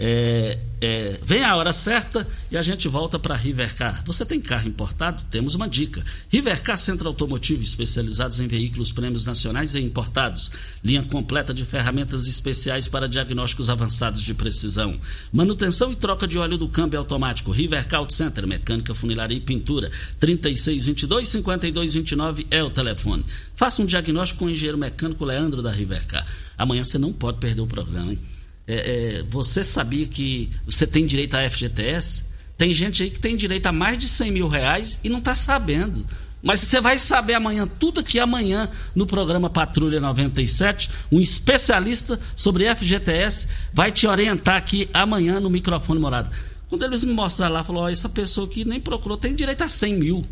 É, 0.00 0.56
é, 0.80 1.18
vem 1.20 1.42
a 1.42 1.56
hora 1.56 1.72
certa 1.72 2.24
e 2.52 2.56
a 2.56 2.62
gente 2.62 2.86
volta 2.86 3.18
para 3.18 3.34
Rivercar. 3.34 4.00
Você 4.06 4.24
tem 4.24 4.40
carro 4.40 4.68
importado? 4.68 5.24
Temos 5.28 5.56
uma 5.56 5.68
dica. 5.68 6.04
Rivercar 6.30 6.78
Centro 6.78 7.08
Automotivo, 7.08 7.62
especializados 7.62 8.38
em 8.38 8.46
veículos 8.46 8.92
prêmios 8.92 9.26
nacionais 9.26 9.74
e 9.74 9.80
importados. 9.80 10.52
Linha 10.84 11.02
completa 11.02 11.52
de 11.52 11.64
ferramentas 11.64 12.28
especiais 12.28 12.86
para 12.86 13.08
diagnósticos 13.08 13.68
avançados 13.68 14.22
de 14.22 14.34
precisão. 14.34 14.96
Manutenção 15.32 15.90
e 15.90 15.96
troca 15.96 16.28
de 16.28 16.38
óleo 16.38 16.56
do 16.56 16.68
câmbio 16.68 17.00
automático. 17.00 17.50
Rivercar 17.50 17.98
Auto 17.98 18.14
Center, 18.14 18.46
mecânica, 18.46 18.94
funilaria 18.94 19.38
e 19.38 19.40
pintura. 19.40 19.90
3622-5229 20.20 22.46
é 22.52 22.62
o 22.62 22.70
telefone. 22.70 23.26
Faça 23.56 23.82
um 23.82 23.86
diagnóstico 23.86 24.38
com 24.38 24.46
o 24.46 24.50
engenheiro 24.50 24.78
mecânico 24.78 25.24
Leandro 25.24 25.60
da 25.60 25.72
Rivercar. 25.72 26.24
Amanhã 26.56 26.84
você 26.84 26.98
não 26.98 27.12
pode 27.12 27.38
perder 27.38 27.62
o 27.62 27.66
programa, 27.66 28.12
hein? 28.12 28.37
É, 28.68 29.20
é, 29.20 29.24
você 29.30 29.64
sabia 29.64 30.06
que 30.06 30.50
você 30.66 30.86
tem 30.86 31.06
direito 31.06 31.34
à 31.34 31.48
FGTS? 31.48 32.26
Tem 32.58 32.74
gente 32.74 33.02
aí 33.02 33.10
que 33.10 33.18
tem 33.18 33.34
direito 33.34 33.66
a 33.66 33.72
mais 33.72 33.98
de 33.98 34.06
100 34.06 34.30
mil 34.30 34.46
reais 34.46 35.00
e 35.02 35.08
não 35.08 35.20
está 35.20 35.34
sabendo. 35.34 36.04
Mas 36.42 36.60
você 36.60 36.80
vai 36.80 36.98
saber 36.98 37.34
amanhã, 37.34 37.66
tudo 37.66 38.00
aqui 38.00 38.20
amanhã, 38.20 38.68
no 38.94 39.06
programa 39.06 39.48
Patrulha 39.48 39.98
97. 39.98 40.90
Um 41.10 41.18
especialista 41.18 42.20
sobre 42.36 42.72
FGTS 42.74 43.48
vai 43.72 43.90
te 43.90 44.06
orientar 44.06 44.56
aqui 44.56 44.88
amanhã 44.92 45.40
no 45.40 45.48
microfone 45.48 45.98
morado. 45.98 46.30
Quando 46.68 46.84
eles 46.84 47.04
me 47.04 47.14
mostraram 47.14 47.54
lá, 47.54 47.64
falou: 47.64 47.84
oh, 47.84 47.88
essa 47.88 48.08
pessoa 48.08 48.46
que 48.46 48.64
nem 48.64 48.78
procurou 48.78 49.16
tem 49.16 49.34
direito 49.34 49.62
a 49.62 49.68
100 49.68 49.94
mil. 49.94 50.26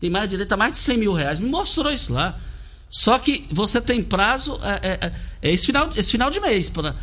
Tem 0.00 0.10
mais 0.10 0.28
direito 0.28 0.52
a 0.52 0.56
mais 0.56 0.72
de 0.72 0.78
100 0.78 0.98
mil 0.98 1.12
reais. 1.12 1.38
Me 1.38 1.48
mostrou 1.48 1.92
isso 1.92 2.12
lá. 2.12 2.36
Só 2.90 3.18
que 3.18 3.44
você 3.50 3.80
tem 3.80 4.02
prazo, 4.02 4.58
é, 4.62 4.88
é, 5.06 5.12
é 5.42 5.52
esse, 5.52 5.66
final, 5.66 5.90
esse 5.96 6.10
final 6.12 6.30
de 6.30 6.38
mês 6.40 6.68
para 6.68 6.94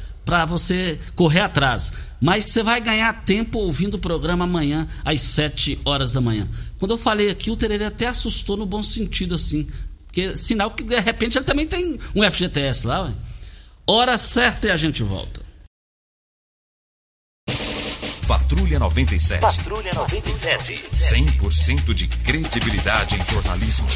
você 0.46 1.00
correr 1.16 1.42
atrás. 1.42 1.94
Mas 2.20 2.46
você 2.46 2.64
vai 2.64 2.80
ganhar 2.80 3.26
tempo 3.26 3.60
ouvindo 3.60 3.96
o 3.96 4.00
programa 4.00 4.46
amanhã, 4.46 4.88
às 5.04 5.22
7 5.22 5.80
horas 5.84 6.12
da 6.12 6.22
manhã. 6.22 6.48
Quando 6.78 6.92
eu 6.92 6.98
falei 6.98 7.30
aqui, 7.30 7.52
o 7.52 7.56
Tererê 7.56 7.86
até 7.86 8.08
assustou 8.08 8.56
no 8.58 8.66
bom 8.66 8.84
sentido, 8.84 9.36
assim. 9.36 9.70
Porque 10.06 10.38
sinal 10.38 10.72
que 10.72 10.84
de 10.84 11.00
repente 11.00 11.38
ele 11.38 11.46
também 11.46 11.66
tem 11.66 12.00
um 12.16 12.30
FGTS 12.30 12.86
lá. 12.86 13.04
Ué. 13.04 13.14
Hora 13.88 14.18
certa 14.18 14.68
e 14.68 14.72
a 14.72 14.76
gente 14.76 15.04
volta. 15.04 15.42
Patrulha 18.28 18.80
97. 18.80 19.42
Patrulha 19.42 19.92
97. 19.94 20.84
100% 20.94 21.94
de 21.94 22.08
credibilidade 22.08 23.16
em 23.16 23.26
jornalismo. 23.26 23.88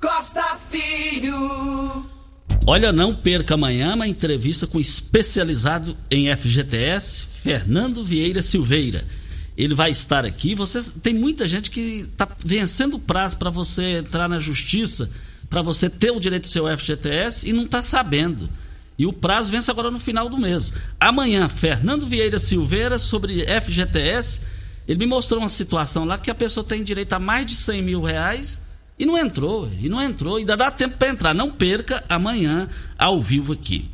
Costa 0.00 0.58
Filho. 0.70 2.17
Olha, 2.70 2.92
não 2.92 3.14
perca 3.14 3.54
amanhã 3.54 3.94
uma 3.94 4.06
entrevista 4.06 4.66
com 4.66 4.76
o 4.76 4.80
especializado 4.80 5.96
em 6.10 6.26
FGTS, 6.36 7.24
Fernando 7.42 8.04
Vieira 8.04 8.42
Silveira. 8.42 9.06
Ele 9.56 9.74
vai 9.74 9.90
estar 9.90 10.26
aqui. 10.26 10.54
Vocês, 10.54 10.90
tem 11.02 11.14
muita 11.14 11.48
gente 11.48 11.70
que 11.70 12.00
está 12.00 12.28
vencendo 12.44 12.96
o 12.96 13.00
prazo 13.00 13.38
para 13.38 13.48
você 13.48 14.00
entrar 14.00 14.28
na 14.28 14.38
justiça, 14.38 15.10
para 15.48 15.62
você 15.62 15.88
ter 15.88 16.10
o 16.10 16.20
direito 16.20 16.42
do 16.42 16.50
seu 16.50 16.66
FGTS 16.76 17.48
e 17.48 17.54
não 17.54 17.64
está 17.64 17.80
sabendo. 17.80 18.50
E 18.98 19.06
o 19.06 19.14
prazo 19.14 19.50
vence 19.50 19.70
agora 19.70 19.90
no 19.90 19.98
final 19.98 20.28
do 20.28 20.36
mês. 20.36 20.70
Amanhã, 21.00 21.48
Fernando 21.48 22.06
Vieira 22.06 22.38
Silveira, 22.38 22.98
sobre 22.98 23.46
FGTS, 23.62 24.42
ele 24.86 24.98
me 24.98 25.06
mostrou 25.06 25.40
uma 25.40 25.48
situação 25.48 26.04
lá 26.04 26.18
que 26.18 26.30
a 26.30 26.34
pessoa 26.34 26.62
tem 26.62 26.84
direito 26.84 27.14
a 27.14 27.18
mais 27.18 27.46
de 27.46 27.56
100 27.56 27.80
mil 27.80 28.02
reais 28.02 28.67
e 28.98 29.06
não 29.06 29.16
entrou, 29.16 29.70
e 29.80 29.88
não 29.88 30.02
entrou, 30.02 30.36
ainda 30.36 30.56
dá 30.56 30.70
tempo 30.70 30.96
para 30.96 31.08
entrar. 31.08 31.34
Não 31.34 31.50
perca 31.50 32.02
amanhã 32.08 32.68
ao 32.98 33.20
vivo 33.22 33.52
aqui. 33.52 33.88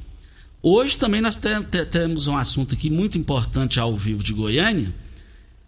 Hoje 0.62 0.96
também 0.96 1.20
nós 1.20 1.36
te, 1.36 1.48
te, 1.64 1.84
temos 1.84 2.26
um 2.26 2.36
assunto 2.36 2.74
aqui 2.74 2.88
muito 2.88 3.18
importante 3.18 3.78
ao 3.78 3.94
vivo 3.94 4.22
de 4.24 4.32
Goiânia. 4.32 4.94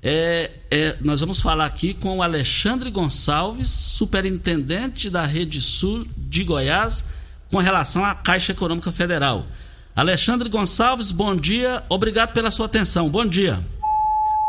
É, 0.03 0.51
é, 0.71 0.97
nós 1.03 1.21
vamos 1.21 1.41
falar 1.41 1.67
aqui 1.67 1.93
com 1.93 2.19
o 2.19 2.23
Alexandre 2.23 2.91
Gonçalves, 2.91 3.69
superintendente 3.69 5.11
da 5.11 5.27
Rede 5.27 5.61
Sul 5.61 6.07
de 6.17 6.45
Goiás 6.45 7.09
com 7.51 7.59
relação 7.59 8.05
à 8.05 8.15
Caixa 8.15 8.53
Econômica 8.53 8.91
Federal. 8.91 9.47
Alexandre 9.95 10.49
Gonçalves, 10.49 11.11
bom 11.11 11.37
dia, 11.37 11.83
obrigado 11.89 12.33
pela 12.33 12.51
sua 12.51 12.67
atenção. 12.67 13.09
Bom 13.09 13.27
dia. 13.27 13.63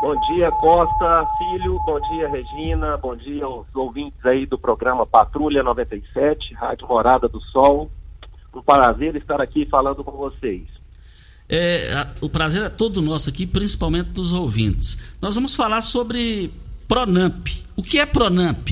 Bom 0.00 0.14
dia, 0.20 0.52
Costa 0.52 1.26
Filho, 1.36 1.76
bom 1.84 2.00
dia, 2.00 2.28
Regina, 2.28 2.96
bom 2.96 3.16
dia 3.16 3.44
aos 3.44 3.66
ouvintes 3.74 4.24
aí 4.24 4.46
do 4.46 4.56
programa 4.56 5.04
Patrulha 5.04 5.60
97, 5.60 6.54
Rádio 6.54 6.86
Morada 6.86 7.28
do 7.28 7.40
Sol. 7.40 7.90
Um 8.54 8.62
prazer 8.62 9.16
estar 9.16 9.40
aqui 9.40 9.66
falando 9.66 10.04
com 10.04 10.12
vocês. 10.12 10.68
É, 11.48 12.06
o 12.20 12.28
prazer 12.28 12.66
é 12.66 12.68
todo 12.68 13.02
nosso 13.02 13.28
aqui, 13.28 13.44
principalmente 13.44 14.10
dos 14.10 14.32
ouvintes. 14.32 15.16
Nós 15.20 15.34
vamos 15.34 15.56
falar 15.56 15.82
sobre 15.82 16.52
Pronamp. 16.86 17.48
O 17.76 17.82
que 17.82 17.98
é 17.98 18.06
Pronamp? 18.06 18.68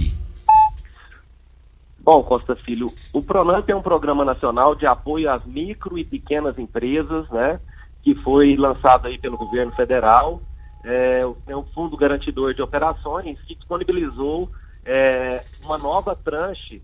Bom, 1.99 2.23
Costa 2.23 2.55
Filho, 2.55 2.87
o 3.13 3.21
Pronamp 3.21 3.69
é 3.69 3.75
um 3.75 3.83
programa 3.83 4.25
nacional 4.25 4.77
de 4.77 4.87
apoio 4.87 5.29
às 5.29 5.45
micro 5.45 5.99
e 5.99 6.05
pequenas 6.05 6.57
empresas, 6.57 7.29
né? 7.31 7.59
Que 8.01 8.15
foi 8.15 8.57
lançado 8.57 9.09
aí 9.09 9.19
pelo 9.19 9.37
governo 9.37 9.73
federal. 9.73 10.41
É, 10.89 11.23
é 11.49 11.57
um 11.57 11.65
fundo 11.65 11.97
garantidor 11.97 12.55
de 12.55 12.63
operações 12.63 13.37
que 13.41 13.57
disponibilizou 13.57 14.49
é, 14.85 15.45
uma 15.65 15.77
nova 15.77 16.15
tranche 16.15 16.81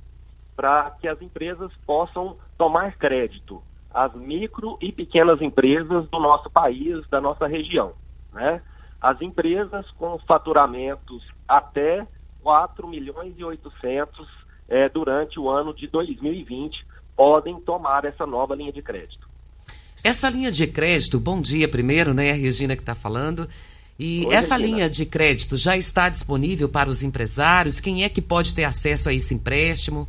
para 0.56 0.90
que 1.00 1.06
as 1.06 1.22
empresas 1.22 1.70
possam 1.86 2.36
tomar 2.58 2.96
crédito, 2.96 3.62
as 3.94 4.12
micro 4.14 4.76
e 4.80 4.90
pequenas 4.90 5.40
empresas 5.40 6.08
do 6.08 6.18
nosso 6.18 6.50
país, 6.50 7.06
da 7.08 7.20
nossa 7.20 7.46
região. 7.46 7.92
Né? 8.32 8.60
As 9.00 9.22
empresas 9.22 9.88
com 9.92 10.18
faturamentos 10.26 11.24
até 11.46 12.04
4 12.42 12.88
milhões 12.88 13.34
e 13.38 13.44
800 13.44 14.28
é, 14.68 14.88
durante 14.88 15.38
o 15.38 15.48
ano 15.48 15.72
de 15.72 15.86
2020 15.86 16.84
podem 17.14 17.60
tomar 17.60 18.04
essa 18.04 18.26
nova 18.26 18.56
linha 18.56 18.72
de 18.72 18.82
crédito. 18.82 19.30
Essa 20.02 20.28
linha 20.28 20.50
de 20.50 20.66
crédito, 20.66 21.20
bom 21.20 21.40
dia 21.40 21.68
primeiro, 21.68 22.12
né, 22.12 22.32
a 22.32 22.34
Regina 22.34 22.74
que 22.74 22.82
está 22.82 22.94
falando. 22.94 23.48
E 23.98 24.26
essa 24.32 24.56
Regina. 24.56 24.76
linha 24.76 24.90
de 24.90 25.06
crédito 25.06 25.56
já 25.56 25.76
está 25.76 26.08
disponível 26.08 26.68
para 26.68 26.88
os 26.88 27.02
empresários? 27.02 27.80
Quem 27.80 28.04
é 28.04 28.08
que 28.08 28.22
pode 28.22 28.54
ter 28.54 28.64
acesso 28.64 29.08
a 29.08 29.12
esse 29.12 29.34
empréstimo? 29.34 30.08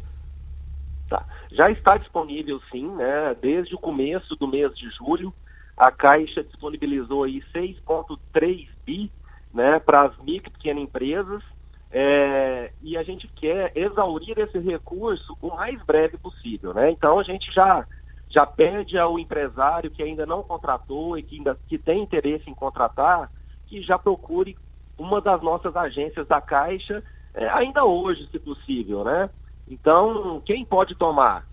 Tá. 1.10 1.26
Já 1.52 1.70
está 1.70 1.98
disponível 1.98 2.62
sim, 2.72 2.88
né? 2.96 3.36
Desde 3.40 3.76
o 3.76 3.80
começo 3.80 4.36
do 4.36 4.48
mês 4.48 4.74
de 4.76 4.90
julho, 4.92 5.34
a 5.78 5.92
Caixa 5.92 6.44
disponibilizou 6.44 7.24
aí 7.24 7.44
6,3 7.54 8.68
bi 8.86 9.12
né, 9.54 9.80
para 9.80 10.04
as 10.04 10.18
micro 10.18 10.50
e 10.50 10.54
pequenas 10.54 10.84
empresas 10.84 11.44
é, 11.92 12.72
e 12.82 12.98
a 12.98 13.04
gente 13.04 13.28
quer 13.28 13.72
exaurir 13.76 14.38
esse 14.40 14.58
recurso 14.58 15.38
o 15.40 15.56
mais 15.56 15.82
breve 15.84 16.18
possível. 16.18 16.74
Né? 16.74 16.90
Então 16.90 17.20
a 17.20 17.24
gente 17.24 17.54
já, 17.54 17.86
já 18.30 18.46
pede 18.48 18.98
ao 18.98 19.20
empresário 19.20 19.92
que 19.92 20.02
ainda 20.02 20.26
não 20.26 20.42
contratou 20.42 21.18
e 21.18 21.22
que 21.22 21.38
ainda 21.38 21.58
que 21.68 21.78
tem 21.78 22.02
interesse 22.02 22.50
em 22.50 22.56
contratar, 22.56 23.30
que 23.74 23.82
já 23.82 23.98
procure 23.98 24.56
uma 25.00 25.20
das 25.20 25.42
nossas 25.42 25.76
agências 25.76 26.28
da 26.28 26.40
Caixa, 26.40 27.04
é, 27.34 27.50
ainda 27.50 27.84
hoje, 27.84 28.30
se 28.30 28.38
possível. 28.38 29.04
Né? 29.04 29.28
Então, 29.68 30.40
quem 30.46 30.64
pode 30.64 30.94
tomar? 30.94 31.48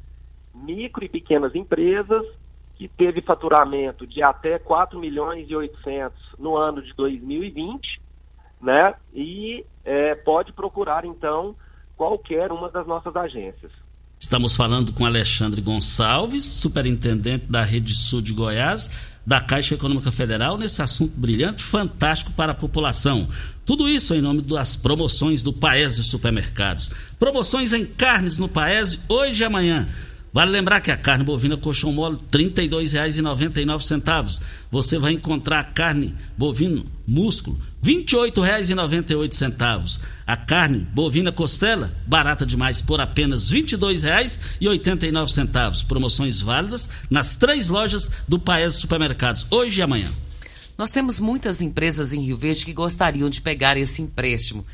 Micro 0.54 1.02
e 1.02 1.09
pequenas 1.09 1.54
empresas 1.54 2.26
que 2.74 2.87
teve 2.88 3.22
faturamento 3.22 4.06
de 4.06 4.22
até 4.22 4.59
4 4.59 4.98
milhões 4.98 5.48
e 5.48 5.56
800 5.56 6.35
no 6.38 6.56
ano 6.56 6.83
de 6.83 6.92
2020, 6.92 8.02
né? 8.61 8.94
E 9.14 9.64
é, 9.83 10.14
pode 10.14 10.52
procurar, 10.52 11.06
então, 11.06 11.56
qualquer 11.96 12.52
uma 12.52 12.68
das 12.68 12.87
nossas 12.87 13.16
agências. 13.16 13.72
Estamos 14.30 14.54
falando 14.54 14.92
com 14.92 15.04
Alexandre 15.04 15.60
Gonçalves, 15.60 16.44
superintendente 16.44 17.46
da 17.48 17.64
Rede 17.64 17.96
Sul 17.96 18.22
de 18.22 18.32
Goiás, 18.32 18.88
da 19.26 19.40
Caixa 19.40 19.74
Econômica 19.74 20.12
Federal, 20.12 20.56
nesse 20.56 20.80
assunto 20.80 21.18
brilhante, 21.18 21.64
fantástico 21.64 22.30
para 22.34 22.52
a 22.52 22.54
população. 22.54 23.26
Tudo 23.66 23.88
isso 23.88 24.14
em 24.14 24.20
nome 24.20 24.40
das 24.42 24.76
promoções 24.76 25.42
do 25.42 25.52
Paese 25.52 26.04
Supermercados. 26.04 26.92
Promoções 27.18 27.72
em 27.72 27.84
carnes 27.84 28.38
no 28.38 28.48
Paese, 28.48 29.00
hoje 29.08 29.42
e 29.42 29.44
amanhã. 29.44 29.88
Vale 30.32 30.52
lembrar 30.52 30.80
que 30.80 30.92
a 30.92 30.96
carne 30.96 31.24
bovina 31.24 31.56
colchão 31.56 31.92
mole 31.92 32.16
R$ 32.16 32.22
32,99. 32.32 34.40
Você 34.70 34.96
vai 34.98 35.12
encontrar 35.12 35.74
carne 35.74 36.14
bovino 36.38 36.86
músculo 37.06 37.60
R$ 37.82 38.04
28,98. 38.04 40.00
A 40.24 40.36
carne 40.36 40.86
bovina 40.94 41.32
costela, 41.32 41.92
barata 42.06 42.46
demais, 42.46 42.80
por 42.80 43.00
apenas 43.00 43.50
R$ 43.50 43.62
22,89. 43.62 45.86
Promoções 45.86 46.40
válidas 46.40 46.88
nas 47.10 47.34
três 47.34 47.68
lojas 47.68 48.22
do 48.28 48.38
Paes 48.38 48.74
Supermercados, 48.74 49.48
hoje 49.50 49.80
e 49.80 49.82
amanhã. 49.82 50.06
Nós 50.78 50.92
temos 50.92 51.18
muitas 51.18 51.60
empresas 51.60 52.12
em 52.12 52.24
Rio 52.24 52.38
Verde 52.38 52.64
que 52.64 52.72
gostariam 52.72 53.28
de 53.28 53.40
pegar 53.40 53.76
esse 53.76 54.00
empréstimo, 54.00 54.64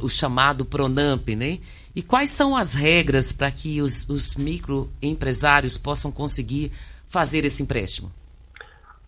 o 0.00 0.08
chamado 0.08 0.64
Pronamp, 0.64 1.30
né? 1.30 1.58
E 1.94 2.02
quais 2.02 2.30
são 2.30 2.56
as 2.56 2.74
regras 2.74 3.32
para 3.32 3.50
que 3.50 3.82
os, 3.82 4.08
os 4.08 4.36
microempresários 4.36 5.76
possam 5.76 6.12
conseguir 6.12 6.72
fazer 7.08 7.44
esse 7.44 7.62
empréstimo? 7.62 8.12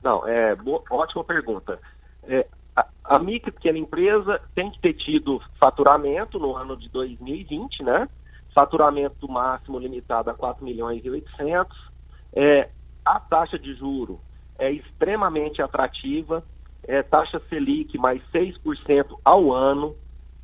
Não, 0.02 0.26
é 0.26 0.54
boa, 0.56 0.82
ótima 0.90 1.22
pergunta. 1.22 1.78
É, 2.24 2.46
a, 2.74 2.86
a 3.04 3.18
micro 3.18 3.52
pequena 3.52 3.78
empresa 3.78 4.40
tem 4.54 4.70
que 4.70 4.80
ter 4.80 4.94
tido 4.94 5.40
faturamento 5.60 6.38
no 6.38 6.56
ano 6.56 6.76
de 6.76 6.88
2020, 6.88 7.84
né? 7.84 8.08
Faturamento 8.52 9.28
máximo 9.30 9.78
limitado 9.78 10.30
a 10.30 10.34
4 10.34 10.64
milhões 10.64 11.04
e 11.04 11.10
800. 11.10 11.90
É, 12.34 12.68
a 13.04 13.20
taxa 13.20 13.58
de 13.58 13.74
juro 13.74 14.20
é 14.58 14.70
extremamente 14.70 15.62
atrativa, 15.62 16.44
é 16.82 17.02
taxa 17.02 17.40
Selic 17.48 17.96
mais 17.96 18.20
6% 18.32 19.18
ao 19.24 19.52
ano, 19.52 19.96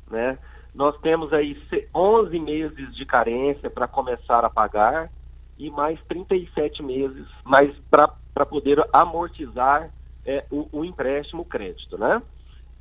né? 0.09 0.37
Nós 0.73 0.97
temos 1.01 1.33
aí 1.33 1.57
11 1.93 2.39
meses 2.39 2.95
de 2.95 3.05
carência 3.05 3.69
para 3.69 3.87
começar 3.87 4.45
a 4.45 4.49
pagar 4.49 5.11
e 5.57 5.69
mais 5.69 5.99
37 6.07 6.81
meses 6.81 7.27
mais 7.43 7.75
para 7.89 8.45
poder 8.45 8.87
amortizar 8.93 9.91
é, 10.25 10.45
o, 10.51 10.69
o, 10.71 10.85
empréstimo 10.85 11.43
crédito, 11.43 11.97
né? 11.97 12.21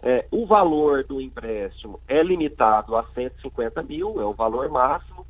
É, 0.01 0.27
o 0.31 0.46
valor 0.46 1.03
do 1.03 1.20
empréstimo 1.20 1.98
é 2.07 2.22
limitado 2.22 2.94
a 2.94 3.05
150 3.14 3.83
mil, 3.83 4.20
é 4.20 4.24
o 4.24 4.33
valor 4.33 4.68
máximo, 4.68 5.27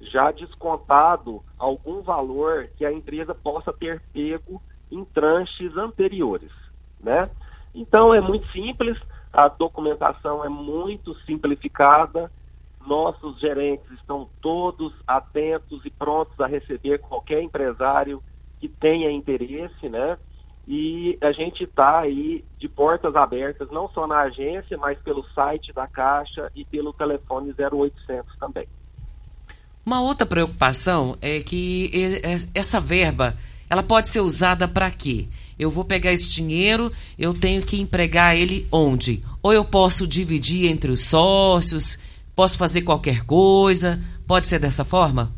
já 0.00 0.30
descontado 0.30 1.42
algum 1.58 2.02
valor 2.02 2.68
que 2.76 2.84
a 2.84 2.92
empresa 2.92 3.34
possa 3.34 3.72
ter 3.72 4.02
pego 4.12 4.60
em 4.90 5.04
tranches 5.04 5.76
anteriores, 5.76 6.52
né? 6.98 7.30
Então 7.74 8.12
é 8.12 8.20
muito 8.20 8.50
simples, 8.50 8.98
a 9.32 9.48
documentação 9.48 10.44
é 10.44 10.48
muito 10.48 11.14
simplificada, 11.26 12.30
nossos 12.86 13.38
gerentes 13.38 13.90
estão 13.92 14.28
todos 14.40 14.92
atentos 15.06 15.84
e 15.84 15.90
prontos 15.90 16.38
a 16.40 16.46
receber 16.46 16.98
qualquer 16.98 17.42
empresário 17.42 18.22
que 18.58 18.68
tenha 18.68 19.10
interesse, 19.10 19.88
né? 19.88 20.18
E 20.66 21.18
a 21.20 21.32
gente 21.32 21.64
está 21.64 22.00
aí 22.00 22.44
de 22.58 22.68
portas 22.68 23.16
abertas, 23.16 23.70
não 23.70 23.88
só 23.88 24.06
na 24.06 24.20
agência, 24.20 24.76
mas 24.78 24.98
pelo 24.98 25.24
site 25.34 25.72
da 25.72 25.86
Caixa 25.86 26.50
e 26.54 26.64
pelo 26.64 26.92
telefone 26.92 27.54
0800 27.58 28.36
também. 28.38 28.68
Uma 29.84 30.00
outra 30.00 30.26
preocupação 30.26 31.16
é 31.20 31.40
que 31.40 31.90
essa 32.54 32.80
verba, 32.80 33.36
ela 33.68 33.82
pode 33.82 34.08
ser 34.08 34.20
usada 34.20 34.68
para 34.68 34.90
quê? 34.90 35.26
Eu 35.60 35.68
vou 35.68 35.84
pegar 35.84 36.10
esse 36.10 36.30
dinheiro, 36.30 36.90
eu 37.18 37.38
tenho 37.38 37.60
que 37.60 37.78
empregar 37.78 38.34
ele 38.34 38.66
onde? 38.72 39.22
Ou 39.42 39.52
eu 39.52 39.62
posso 39.62 40.08
dividir 40.08 40.70
entre 40.70 40.90
os 40.90 41.04
sócios, 41.04 42.00
posso 42.34 42.56
fazer 42.56 42.80
qualquer 42.80 43.26
coisa? 43.26 44.02
Pode 44.26 44.46
ser 44.46 44.58
dessa 44.58 44.86
forma? 44.86 45.30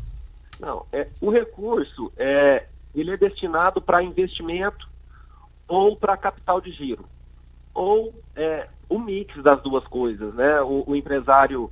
Não, 0.61 0.85
é, 0.93 1.09
o 1.19 1.29
recurso 1.29 2.09
é, 2.15 2.67
ele 2.95 3.11
é 3.11 3.17
destinado 3.17 3.81
para 3.81 4.01
investimento 4.01 4.87
ou 5.67 5.97
para 5.97 6.15
capital 6.15 6.61
de 6.61 6.71
giro, 6.71 7.03
ou 7.73 8.13
é, 8.33 8.69
o 8.87 8.97
mix 8.99 9.35
das 9.43 9.61
duas 9.61 9.85
coisas, 9.87 10.33
né? 10.35 10.61
O, 10.61 10.85
o 10.87 10.95
empresário 10.95 11.69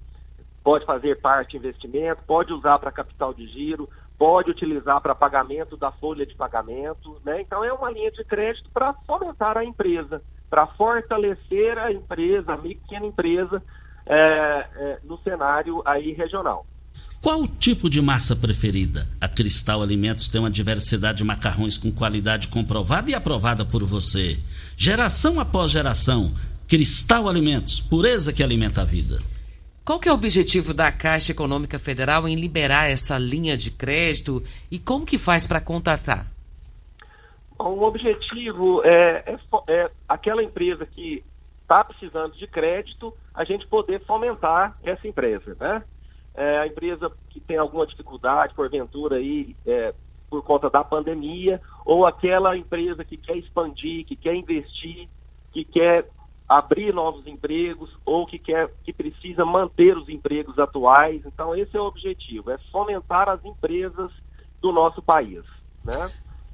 pode 0.62 0.86
fazer 0.86 1.22
parte 1.22 1.56
investimento, 1.56 2.22
pode 2.28 2.52
usar 2.52 2.78
para 2.80 2.92
capital 2.92 3.34
de 3.34 3.48
giro, 3.48 3.88
pode 4.21 4.51
utilizar 4.51 5.01
para 5.01 5.15
pagamento 5.15 5.75
da 5.75 5.91
folha 5.91 6.27
de 6.27 6.36
pagamento, 6.36 7.19
né? 7.25 7.41
Então 7.41 7.63
é 7.63 7.73
uma 7.73 7.89
linha 7.89 8.12
de 8.12 8.23
crédito 8.23 8.69
para 8.71 8.93
fomentar 9.07 9.57
a 9.57 9.65
empresa, 9.65 10.21
para 10.47 10.67
fortalecer 10.67 11.75
a 11.79 11.91
empresa, 11.91 12.53
a 12.53 12.57
pequena 12.57 13.07
empresa 13.07 13.63
é, 14.05 14.15
é, 14.15 14.99
no 15.03 15.17
cenário 15.23 15.81
aí 15.84 16.12
regional. 16.12 16.67
Qual 17.19 17.41
o 17.41 17.47
tipo 17.47 17.89
de 17.89 17.99
massa 17.99 18.36
preferida? 18.36 19.07
A 19.19 19.27
Cristal 19.27 19.81
Alimentos 19.81 20.27
tem 20.27 20.39
uma 20.39 20.51
diversidade 20.51 21.17
de 21.17 21.23
macarrões 21.23 21.75
com 21.75 21.91
qualidade 21.91 22.47
comprovada 22.49 23.10
e 23.10 23.15
aprovada 23.15 23.65
por 23.65 23.84
você. 23.84 24.39
Geração 24.77 25.39
após 25.39 25.71
geração, 25.71 26.31
Cristal 26.67 27.27
Alimentos, 27.27 27.81
pureza 27.81 28.31
que 28.31 28.43
alimenta 28.43 28.81
a 28.81 28.86
vida. 28.86 29.19
Qual 29.84 30.00
que 30.00 30.08
é 30.08 30.12
o 30.12 30.15
objetivo 30.15 30.74
da 30.76 30.91
Caixa 30.91 31.32
Econômica 31.32 31.80
Federal 31.80 32.28
em 32.28 32.36
liberar 32.36 32.89
essa 32.89 33.17
linha 33.17 33.58
de 33.58 33.72
crédito 33.72 34.44
e 34.70 34.78
como 34.78 35.06
que 35.06 35.17
faz 35.17 35.48
para 35.48 35.60
contratar? 35.60 36.28
O 37.58 37.82
objetivo 37.84 38.84
é, 38.84 39.24
é, 39.26 39.39
é 39.67 39.91
aquela 40.08 40.44
empresa 40.44 40.86
que 40.86 41.24
está 41.63 41.84
precisando 41.84 42.36
de 42.36 42.46
crédito, 42.46 43.13
a 43.34 43.44
gente 43.44 43.65
poder 43.65 44.04
fomentar 44.06 44.78
essa 44.84 45.08
empresa, 45.08 45.56
né? 45.60 45.84
É, 46.36 46.60
a 46.60 46.67
empresa 46.67 47.12
que 47.30 47.39
tem 47.39 47.58
alguma 47.58 47.86
dificuldade, 47.88 48.54
porventura, 48.54 49.15
aí, 49.15 49.56
é, 49.65 49.94
por 50.30 50.44
conta 50.44 50.70
da 50.70 50.84
pandemia, 50.84 51.60
ou 51.86 52.06
aquela 52.06 52.56
empresa 52.56 53.04
que 53.04 53.17
quer 53.17 53.36
expandir, 53.36 54.06
que 54.06 54.15
quer 54.15 54.36
investir, 54.36 55.10
que 55.52 55.65
quer 55.65 56.08
abrir 56.52 56.94
novos 56.94 57.26
empregos 57.26 57.98
ou 58.06 58.28
que 58.28 58.38
quer 58.38 58.70
que 58.84 58.92
precisa 58.92 59.46
manter 59.46 59.98
os 59.98 60.10
empregos 60.10 60.60
atuais. 60.60 61.26
Então 61.26 61.56
esse 61.56 61.78
é 61.78 61.80
o 61.80 61.86
objetivo, 61.86 62.52
é 62.52 62.58
fomentar 62.74 63.30
as 63.30 63.44
empresas 63.46 64.12
do 64.60 64.70
nosso 64.74 65.02
país, 65.02 65.46
né? 65.82 66.12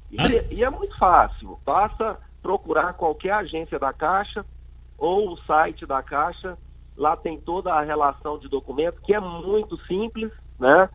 E, 0.08 0.20
ah. 0.20 0.44
e 0.52 0.62
é 0.62 0.70
muito 0.70 0.96
fácil, 0.96 1.58
basta 1.66 2.16
procurar 2.40 2.92
qualquer 2.92 3.32
agência 3.32 3.76
da 3.76 3.92
Caixa 3.92 4.46
ou 4.96 5.32
o 5.32 5.36
site 5.38 5.84
da 5.84 6.00
Caixa, 6.00 6.56
lá 6.96 7.16
tem 7.16 7.36
toda 7.36 7.74
a 7.74 7.82
relação 7.82 8.38
de 8.38 8.48
documento 8.48 9.02
que 9.02 9.12
é 9.12 9.18
muito 9.18 9.76
simples, 9.86 10.30
né? 10.60 10.88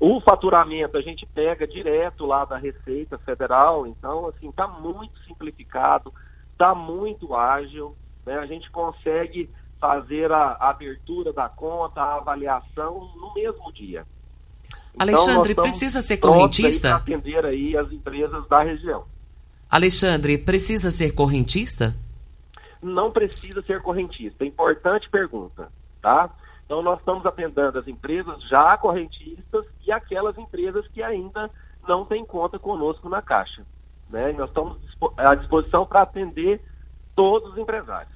O 0.00 0.18
faturamento 0.18 0.96
a 0.96 1.02
gente 1.02 1.26
pega 1.26 1.68
direto 1.68 2.24
lá 2.24 2.46
da 2.46 2.56
Receita 2.56 3.18
Federal, 3.18 3.86
então 3.86 4.26
assim 4.26 4.48
está 4.48 4.66
muito 4.66 5.18
simplificado, 5.24 6.10
está 6.54 6.74
muito 6.74 7.34
ágil 7.34 7.94
né, 8.26 8.38
a 8.38 8.46
gente 8.46 8.70
consegue 8.70 9.48
fazer 9.80 10.32
a, 10.32 10.52
a, 10.52 10.70
abertura 10.70 11.32
da 11.32 11.48
conta, 11.48 12.02
a 12.02 12.16
avaliação 12.16 13.10
no 13.14 13.32
mesmo 13.32 13.72
dia. 13.72 14.04
Então, 14.94 15.06
Alexandre, 15.06 15.54
precisa 15.54 16.02
ser 16.02 16.16
correntista? 16.16 16.88
Para 16.88 16.96
atender 16.96 17.44
aí 17.44 17.76
as 17.76 17.92
empresas 17.92 18.46
da 18.48 18.62
região. 18.62 19.04
Alexandre, 19.70 20.38
precisa 20.38 20.90
ser 20.90 21.12
correntista? 21.12 21.94
Não 22.82 23.10
precisa 23.10 23.62
ser 23.62 23.80
correntista. 23.82 24.44
Importante 24.44 25.08
pergunta, 25.08 25.70
tá? 26.00 26.30
Então 26.64 26.82
nós 26.82 26.98
estamos 26.98 27.24
atendendo 27.24 27.78
as 27.78 27.86
empresas 27.86 28.42
já 28.48 28.76
correntistas 28.76 29.64
e 29.86 29.92
aquelas 29.92 30.36
empresas 30.36 30.86
que 30.88 31.02
ainda 31.02 31.48
não 31.86 32.04
têm 32.04 32.24
conta 32.24 32.58
conosco 32.58 33.08
na 33.08 33.22
Caixa. 33.22 33.64
Né? 34.10 34.32
nós 34.32 34.48
estamos 34.48 34.78
à 35.16 35.34
disposição 35.34 35.84
para 35.84 36.02
atender 36.02 36.60
todos 37.14 37.52
os 37.52 37.58
empresários. 37.58 38.15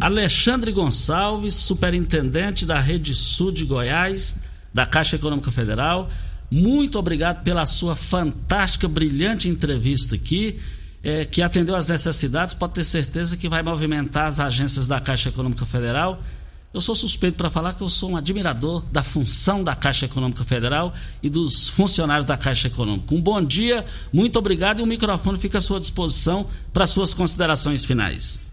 Alexandre 0.00 0.70
Gonçalves, 0.70 1.54
superintendente 1.54 2.64
da 2.64 2.78
Rede 2.78 3.16
Sul 3.16 3.50
de 3.50 3.64
Goiás, 3.64 4.38
da 4.72 4.86
Caixa 4.86 5.16
Econômica 5.16 5.50
Federal. 5.50 6.08
Muito 6.48 7.00
obrigado 7.00 7.42
pela 7.42 7.66
sua 7.66 7.96
fantástica, 7.96 8.86
brilhante 8.86 9.48
entrevista 9.48 10.14
aqui, 10.14 10.56
é, 11.02 11.24
que 11.24 11.42
atendeu 11.42 11.74
às 11.74 11.88
necessidades. 11.88 12.54
Pode 12.54 12.74
ter 12.74 12.84
certeza 12.84 13.36
que 13.36 13.48
vai 13.48 13.60
movimentar 13.60 14.28
as 14.28 14.38
agências 14.38 14.86
da 14.86 15.00
Caixa 15.00 15.30
Econômica 15.30 15.66
Federal. 15.66 16.22
Eu 16.72 16.80
sou 16.80 16.94
suspeito 16.94 17.36
para 17.36 17.50
falar 17.50 17.72
que 17.72 17.82
eu 17.82 17.88
sou 17.88 18.10
um 18.10 18.16
admirador 18.16 18.84
da 18.92 19.02
função 19.02 19.64
da 19.64 19.74
Caixa 19.74 20.04
Econômica 20.04 20.44
Federal 20.44 20.94
e 21.20 21.28
dos 21.28 21.68
funcionários 21.68 22.24
da 22.24 22.36
Caixa 22.36 22.68
Econômica. 22.68 23.12
Um 23.12 23.20
bom 23.20 23.44
dia, 23.44 23.84
muito 24.12 24.38
obrigado 24.38 24.78
e 24.78 24.82
o 24.82 24.86
microfone 24.86 25.38
fica 25.38 25.58
à 25.58 25.60
sua 25.60 25.80
disposição 25.80 26.46
para 26.72 26.86
suas 26.86 27.12
considerações 27.12 27.84
finais. 27.84 28.47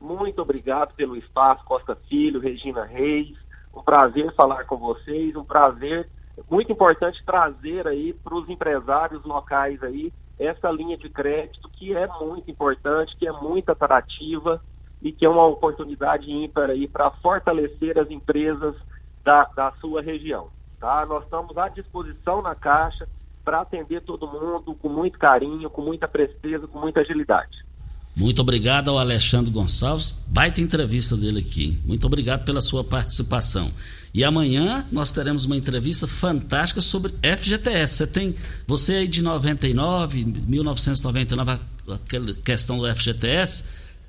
Muito 0.00 0.40
obrigado 0.40 0.94
pelo 0.94 1.14
espaço, 1.14 1.64
Costa 1.64 1.94
Filho, 2.08 2.40
Regina 2.40 2.84
Reis. 2.84 3.36
Um 3.74 3.82
prazer 3.82 4.34
falar 4.34 4.64
com 4.64 4.78
vocês, 4.78 5.36
um 5.36 5.44
prazer 5.44 6.08
muito 6.50 6.72
importante 6.72 7.22
trazer 7.24 7.86
aí 7.86 8.14
para 8.14 8.34
os 8.34 8.48
empresários 8.48 9.22
locais 9.24 9.82
aí 9.82 10.12
essa 10.38 10.70
linha 10.70 10.96
de 10.96 11.10
crédito 11.10 11.68
que 11.68 11.94
é 11.94 12.06
muito 12.06 12.50
importante, 12.50 13.14
que 13.16 13.28
é 13.28 13.32
muito 13.32 13.68
atrativa 13.68 14.62
e 15.02 15.12
que 15.12 15.26
é 15.26 15.28
uma 15.28 15.46
oportunidade 15.46 16.30
ímpar 16.30 16.70
aí 16.70 16.88
para 16.88 17.10
fortalecer 17.10 17.98
as 17.98 18.10
empresas 18.10 18.74
da, 19.22 19.44
da 19.44 19.70
sua 19.72 20.00
região. 20.00 20.48
Tá? 20.78 21.04
Nós 21.04 21.24
estamos 21.24 21.56
à 21.58 21.68
disposição 21.68 22.40
na 22.40 22.54
Caixa 22.54 23.06
para 23.44 23.60
atender 23.60 24.00
todo 24.00 24.26
mundo 24.26 24.74
com 24.74 24.88
muito 24.88 25.18
carinho, 25.18 25.68
com 25.68 25.82
muita 25.82 26.08
presteza, 26.08 26.66
com 26.66 26.78
muita 26.78 27.00
agilidade. 27.00 27.69
Muito 28.16 28.42
obrigado 28.42 28.90
ao 28.90 28.98
Alexandre 28.98 29.50
Gonçalves. 29.50 30.14
Baita 30.26 30.60
entrevista 30.60 31.16
dele 31.16 31.40
aqui. 31.40 31.78
Muito 31.84 32.06
obrigado 32.06 32.44
pela 32.44 32.60
sua 32.60 32.84
participação. 32.84 33.70
E 34.12 34.24
amanhã 34.24 34.84
nós 34.90 35.12
teremos 35.12 35.44
uma 35.46 35.56
entrevista 35.56 36.06
fantástica 36.06 36.80
sobre 36.80 37.14
FGTS. 37.22 37.94
Você 37.94 38.06
tem, 38.06 38.34
você 38.66 38.94
aí 38.96 39.08
de 39.08 39.22
99, 39.22 40.24
1999, 40.24 41.60
aquela 41.88 42.34
questão 42.34 42.78
do 42.78 42.94
FGTS, 42.94 43.64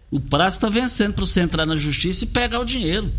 o 0.10 0.20
prazo 0.20 0.58
está 0.58 0.70
vencendo 0.70 1.14
para 1.14 1.26
você 1.26 1.40
entrar 1.40 1.66
na 1.66 1.76
justiça 1.76 2.24
e 2.24 2.28
pegar 2.28 2.60
o 2.60 2.66
dinheiro. 2.66 3.12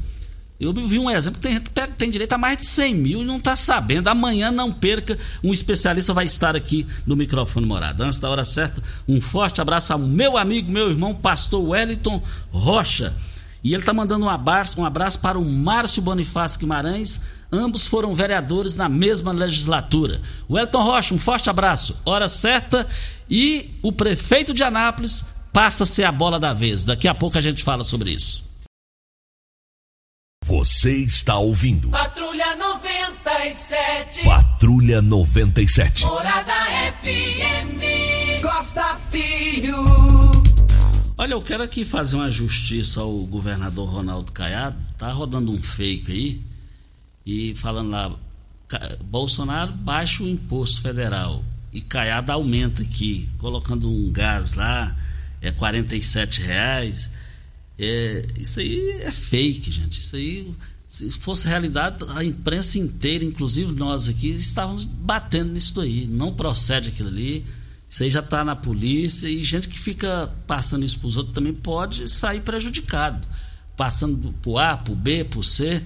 Eu 0.63 0.73
vi 0.73 0.97
um 0.97 1.11
exemplo, 1.11 1.41
tem 1.41 1.59
que 1.59 1.71
tem 1.99 2.09
direito 2.09 2.35
a 2.35 2.39
mais 2.39 2.59
de 2.59 2.67
100 2.67 2.95
mil 2.95 3.23
e 3.23 3.25
não 3.25 3.39
está 3.39 3.57
sabendo. 3.57 4.07
Amanhã 4.07 4.53
não 4.53 4.73
perca, 4.73 5.19
um 5.43 5.53
especialista 5.53 6.15
vai 6.15 6.25
estar 6.25 6.55
aqui 6.55 6.87
no 7.05 7.17
microfone 7.17 7.67
morado. 7.67 8.05
Antes 8.05 8.21
da 8.21 8.31
hora 8.31 8.45
certa, 8.45 8.81
um 9.09 9.21
forte 9.21 9.61
abraço 9.61 9.93
ao 9.93 9.99
meu 9.99 10.37
amigo, 10.37 10.71
meu 10.71 10.89
irmão, 10.89 11.13
pastor 11.17 11.69
Wellington 11.69 12.23
Rocha. 12.53 13.13
E 13.65 13.75
ele 13.75 13.83
está 13.83 13.93
mandando 13.93 14.25
um 14.25 14.29
abraço, 14.29 14.81
um 14.81 14.85
abraço 14.85 15.19
para 15.19 15.37
o 15.37 15.45
Márcio 15.45 16.01
Bonifácio 16.01 16.61
Guimarães. 16.61 17.23
Ambos 17.51 17.85
foram 17.85 18.15
vereadores 18.15 18.77
na 18.77 18.89
mesma 18.89 19.33
legislatura. 19.33 20.21
Wellington 20.49 20.83
Rocha, 20.83 21.13
um 21.13 21.19
forte 21.19 21.51
abraço. 21.51 21.97
Hora 22.05 22.29
certa. 22.29 22.87
E 23.29 23.69
o 23.83 23.91
prefeito 23.91 24.55
de 24.55 24.63
Anápolis 24.63 25.25
passa 25.53 25.83
a 25.83 25.87
ser 25.87 26.05
a 26.05 26.13
bola 26.13 26.39
da 26.39 26.53
vez. 26.53 26.85
Daqui 26.85 27.09
a 27.09 27.15
pouco 27.15 27.37
a 27.37 27.41
gente 27.41 27.65
fala 27.65 27.83
sobre 27.83 28.13
isso. 28.13 28.52
Você 30.45 30.97
está 30.97 31.39
ouvindo. 31.39 31.89
Patrulha 31.91 32.57
97. 32.57 34.25
Patrulha 34.25 35.01
97. 35.01 36.05
Morada 36.05 36.53
FM. 37.01 38.43
Costa 38.43 38.97
Filho. 39.11 39.77
Olha, 41.17 41.35
eu 41.35 41.41
quero 41.41 41.63
aqui 41.63 41.85
fazer 41.85 42.17
uma 42.17 42.31
justiça 42.31 43.01
ao 43.01 43.13
governador 43.21 43.89
Ronaldo 43.89 44.33
Caiado. 44.33 44.77
Tá 44.99 45.13
rodando 45.13 45.53
um 45.53 45.63
fake 45.63 46.11
aí. 46.11 46.41
E 47.25 47.55
falando 47.55 47.91
lá. 47.91 48.13
Bolsonaro 49.05 49.73
baixa 49.73 50.25
o 50.25 50.29
imposto 50.29 50.83
federal. 50.83 51.45
E 51.73 51.81
Caiado 51.81 52.33
aumenta 52.33 52.83
aqui, 52.83 53.29
colocando 53.39 53.89
um 53.89 54.11
gás 54.11 54.55
lá, 54.55 54.95
é 55.41 55.53
47 55.53 56.43
reais 56.43 57.11
É, 57.79 58.25
isso 58.39 58.61
aí 58.61 58.91
é 59.01 59.11
fake, 59.11 59.71
gente. 59.71 60.01
Isso 60.01 60.17
aí, 60.17 60.55
se 60.89 61.11
fosse 61.13 61.49
realidade, 61.49 62.05
a 62.15 62.25
imprensa 62.25 62.79
inteira, 62.79 63.25
inclusive 63.25 63.73
nós 63.73 64.09
aqui, 64.09 64.31
estávamos 64.31 64.85
batendo 64.85 65.53
nisso 65.53 65.81
aí. 65.81 66.07
Não 66.07 66.33
procede 66.35 66.91
aquilo 66.91 67.09
ali. 67.09 67.45
Isso 67.89 68.03
aí 68.03 68.11
já 68.11 68.21
está 68.21 68.43
na 68.43 68.57
polícia 68.57 69.29
e 69.29 69.43
gente 69.45 69.69
que 69.69 69.79
fica 69.79 70.33
passando 70.47 70.85
isso 70.85 70.99
para 70.99 71.09
os 71.09 71.17
outros 71.19 71.35
também 71.35 71.53
pode 71.53 72.09
sair 72.09 72.41
prejudicado. 72.41 73.27
Passando 73.77 74.33
para 74.41 74.51
o 74.51 74.59
A, 74.59 74.77
para 74.77 74.93
o 74.93 74.97
B, 74.97 75.25
para 75.25 75.39
o 75.39 75.45
C. 75.45 75.83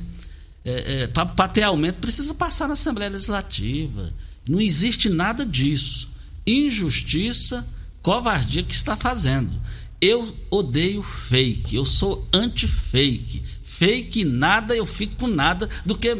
É, 0.64 1.04
é, 1.04 1.62
aumento, 1.62 1.96
precisa 1.96 2.34
passar 2.34 2.66
na 2.66 2.74
Assembleia 2.74 3.10
Legislativa. 3.10 4.12
Não 4.48 4.60
existe 4.60 5.08
nada 5.08 5.44
disso. 5.44 6.08
Injustiça, 6.46 7.66
covardia 8.02 8.62
que 8.62 8.74
está 8.74 8.96
fazendo. 8.96 9.56
Eu 10.00 10.34
odeio 10.50 11.02
fake, 11.02 11.76
eu 11.76 11.84
sou 11.84 12.26
anti-fake. 12.32 13.42
Fake 13.62 14.24
nada, 14.24 14.74
eu 14.74 14.86
fico 14.86 15.16
com 15.16 15.26
nada 15.26 15.68
do 15.84 15.96
que, 15.96 16.14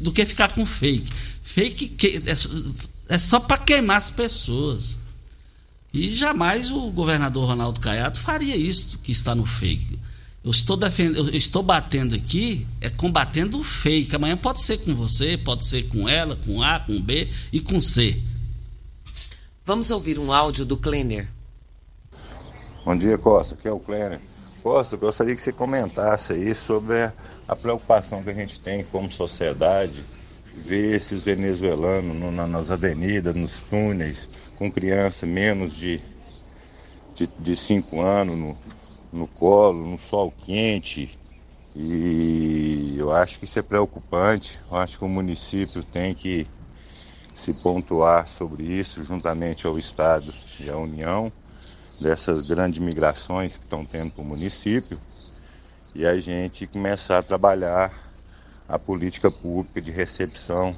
do 0.00 0.12
que 0.12 0.24
ficar 0.24 0.52
com 0.52 0.64
fake. 0.64 1.10
Fake 1.42 1.88
que, 1.88 2.22
é, 2.26 3.14
é 3.14 3.18
só 3.18 3.40
para 3.40 3.58
queimar 3.58 3.96
as 3.96 4.10
pessoas. 4.10 4.96
E 5.92 6.08
jamais 6.08 6.70
o 6.70 6.90
governador 6.90 7.48
Ronaldo 7.48 7.80
Caiado 7.80 8.18
faria 8.18 8.56
isso 8.56 8.98
que 8.98 9.12
está 9.12 9.34
no 9.34 9.46
fake. 9.46 9.98
Eu 10.44 10.50
estou 10.50 10.76
defendendo, 10.76 11.28
eu 11.28 11.36
estou 11.36 11.62
batendo 11.62 12.14
aqui, 12.14 12.66
é 12.80 12.88
combatendo 12.88 13.58
o 13.58 13.64
fake. 13.64 14.14
Amanhã 14.14 14.36
pode 14.36 14.62
ser 14.62 14.78
com 14.78 14.94
você, 14.94 15.36
pode 15.36 15.66
ser 15.66 15.88
com 15.88 16.08
ela, 16.08 16.36
com 16.36 16.62
A, 16.62 16.78
com 16.78 17.00
B 17.00 17.28
e 17.52 17.58
com 17.58 17.80
C. 17.80 18.20
Vamos 19.64 19.90
ouvir 19.90 20.20
um 20.20 20.32
áudio 20.32 20.64
do 20.64 20.76
Kleiner. 20.76 21.28
Bom 22.86 22.96
dia, 22.96 23.18
Costa. 23.18 23.56
Aqui 23.56 23.66
é 23.66 23.72
o 23.72 23.80
Kleiner. 23.80 24.20
Costa, 24.62 24.96
gostaria 24.96 25.34
que 25.34 25.40
você 25.40 25.52
comentasse 25.52 26.34
aí 26.34 26.54
sobre 26.54 27.10
a 27.48 27.56
preocupação 27.56 28.22
que 28.22 28.30
a 28.30 28.32
gente 28.32 28.60
tem 28.60 28.84
como 28.84 29.10
sociedade, 29.10 30.04
ver 30.54 30.94
esses 30.94 31.20
venezuelanos 31.20 32.16
no, 32.16 32.30
nas 32.30 32.70
avenidas, 32.70 33.34
nos 33.34 33.60
túneis, 33.60 34.28
com 34.54 34.70
criança 34.70 35.26
menos 35.26 35.74
de, 35.74 36.00
de, 37.12 37.28
de 37.40 37.56
cinco 37.56 38.00
anos 38.00 38.38
no, 38.38 38.56
no 39.12 39.26
colo, 39.26 39.84
no 39.84 39.98
sol 39.98 40.32
quente. 40.46 41.18
E 41.74 42.94
eu 42.96 43.10
acho 43.10 43.40
que 43.40 43.46
isso 43.46 43.58
é 43.58 43.62
preocupante. 43.62 44.60
Eu 44.70 44.76
acho 44.76 44.96
que 44.96 45.04
o 45.04 45.08
município 45.08 45.82
tem 45.82 46.14
que 46.14 46.46
se 47.34 47.52
pontuar 47.52 48.28
sobre 48.28 48.62
isso, 48.62 49.02
juntamente 49.02 49.66
ao 49.66 49.76
Estado 49.76 50.32
e 50.60 50.70
à 50.70 50.76
União 50.76 51.32
dessas 52.00 52.46
grandes 52.46 52.80
migrações 52.80 53.56
que 53.56 53.64
estão 53.64 53.84
tendo 53.84 54.12
para 54.12 54.22
o 54.22 54.24
município 54.24 54.98
e 55.94 56.06
a 56.06 56.18
gente 56.20 56.66
começar 56.66 57.18
a 57.18 57.22
trabalhar 57.22 58.12
a 58.68 58.78
política 58.78 59.30
pública 59.30 59.80
de 59.80 59.90
recepção 59.90 60.76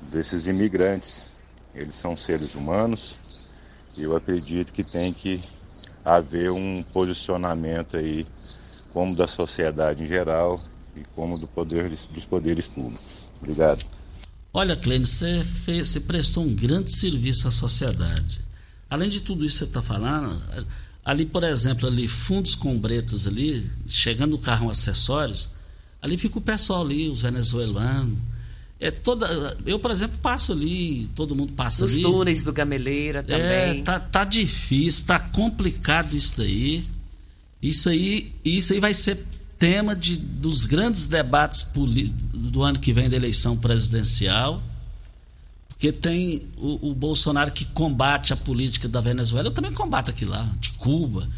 desses 0.00 0.46
imigrantes. 0.46 1.28
Eles 1.74 1.96
são 1.96 2.16
seres 2.16 2.54
humanos 2.54 3.16
e 3.96 4.02
eu 4.02 4.14
acredito 4.14 4.72
que 4.72 4.84
tem 4.84 5.12
que 5.12 5.42
haver 6.04 6.50
um 6.50 6.84
posicionamento 6.92 7.96
aí, 7.96 8.26
como 8.92 9.16
da 9.16 9.26
sociedade 9.26 10.04
em 10.04 10.06
geral 10.06 10.60
e 10.94 11.02
como 11.16 11.38
do 11.38 11.48
poder, 11.48 11.88
dos 11.88 12.24
poderes 12.24 12.68
públicos. 12.68 13.24
Obrigado. 13.40 13.84
Olha, 14.52 14.76
Clênio, 14.76 15.06
você, 15.06 15.42
fez, 15.42 15.88
você 15.88 16.00
prestou 16.00 16.44
um 16.44 16.54
grande 16.54 16.94
serviço 16.94 17.48
à 17.48 17.50
sociedade. 17.50 18.43
Além 18.94 19.08
de 19.08 19.22
tudo 19.22 19.44
isso 19.44 19.58
que 19.58 19.64
você 19.64 19.64
está 19.64 19.82
falando, 19.82 20.40
ali, 21.04 21.26
por 21.26 21.42
exemplo, 21.42 21.88
ali, 21.88 22.06
fundos 22.06 22.54
com 22.54 22.78
bretas 22.78 23.26
ali, 23.26 23.68
chegando 23.88 24.30
no 24.30 24.38
carro 24.38 24.70
acessórios, 24.70 25.48
ali 26.00 26.16
fica 26.16 26.38
o 26.38 26.40
pessoal 26.40 26.82
ali, 26.82 27.08
os 27.08 27.22
venezuelanos. 27.22 28.16
É 28.78 28.92
toda, 28.92 29.56
eu, 29.66 29.80
por 29.80 29.90
exemplo, 29.90 30.16
passo 30.22 30.52
ali, 30.52 31.10
todo 31.16 31.34
mundo 31.34 31.54
passa 31.54 31.84
ali. 31.84 31.94
Nos 31.94 32.02
túneis 32.02 32.44
do 32.44 32.52
Gameleira 32.52 33.24
também. 33.24 33.80
É, 33.80 33.82
tá, 33.82 33.98
tá 33.98 34.24
difícil, 34.24 35.06
tá 35.06 35.18
complicado 35.18 36.14
isso 36.14 36.34
daí. 36.36 36.84
Isso 37.60 37.88
aí, 37.88 38.32
isso 38.44 38.74
aí 38.74 38.78
vai 38.78 38.94
ser 38.94 39.24
tema 39.58 39.96
de, 39.96 40.16
dos 40.16 40.66
grandes 40.66 41.08
debates 41.08 41.66
do 42.32 42.62
ano 42.62 42.78
que 42.78 42.92
vem 42.92 43.10
da 43.10 43.16
eleição 43.16 43.56
presidencial. 43.56 44.62
Porque 45.74 45.92
tem 45.92 46.48
o, 46.56 46.90
o, 46.90 46.94
Bolsonaro 46.94 47.50
que 47.50 47.64
combate 47.66 48.32
a 48.32 48.36
política 48.36 48.88
da 48.88 49.00
Venezuela, 49.00 49.48
eu 49.48 49.52
também 49.52 49.72
combato 49.72 50.10
aqui 50.10 50.24
lá, 50.24 50.48
de 50.60 50.70
Cuba. 50.70 51.28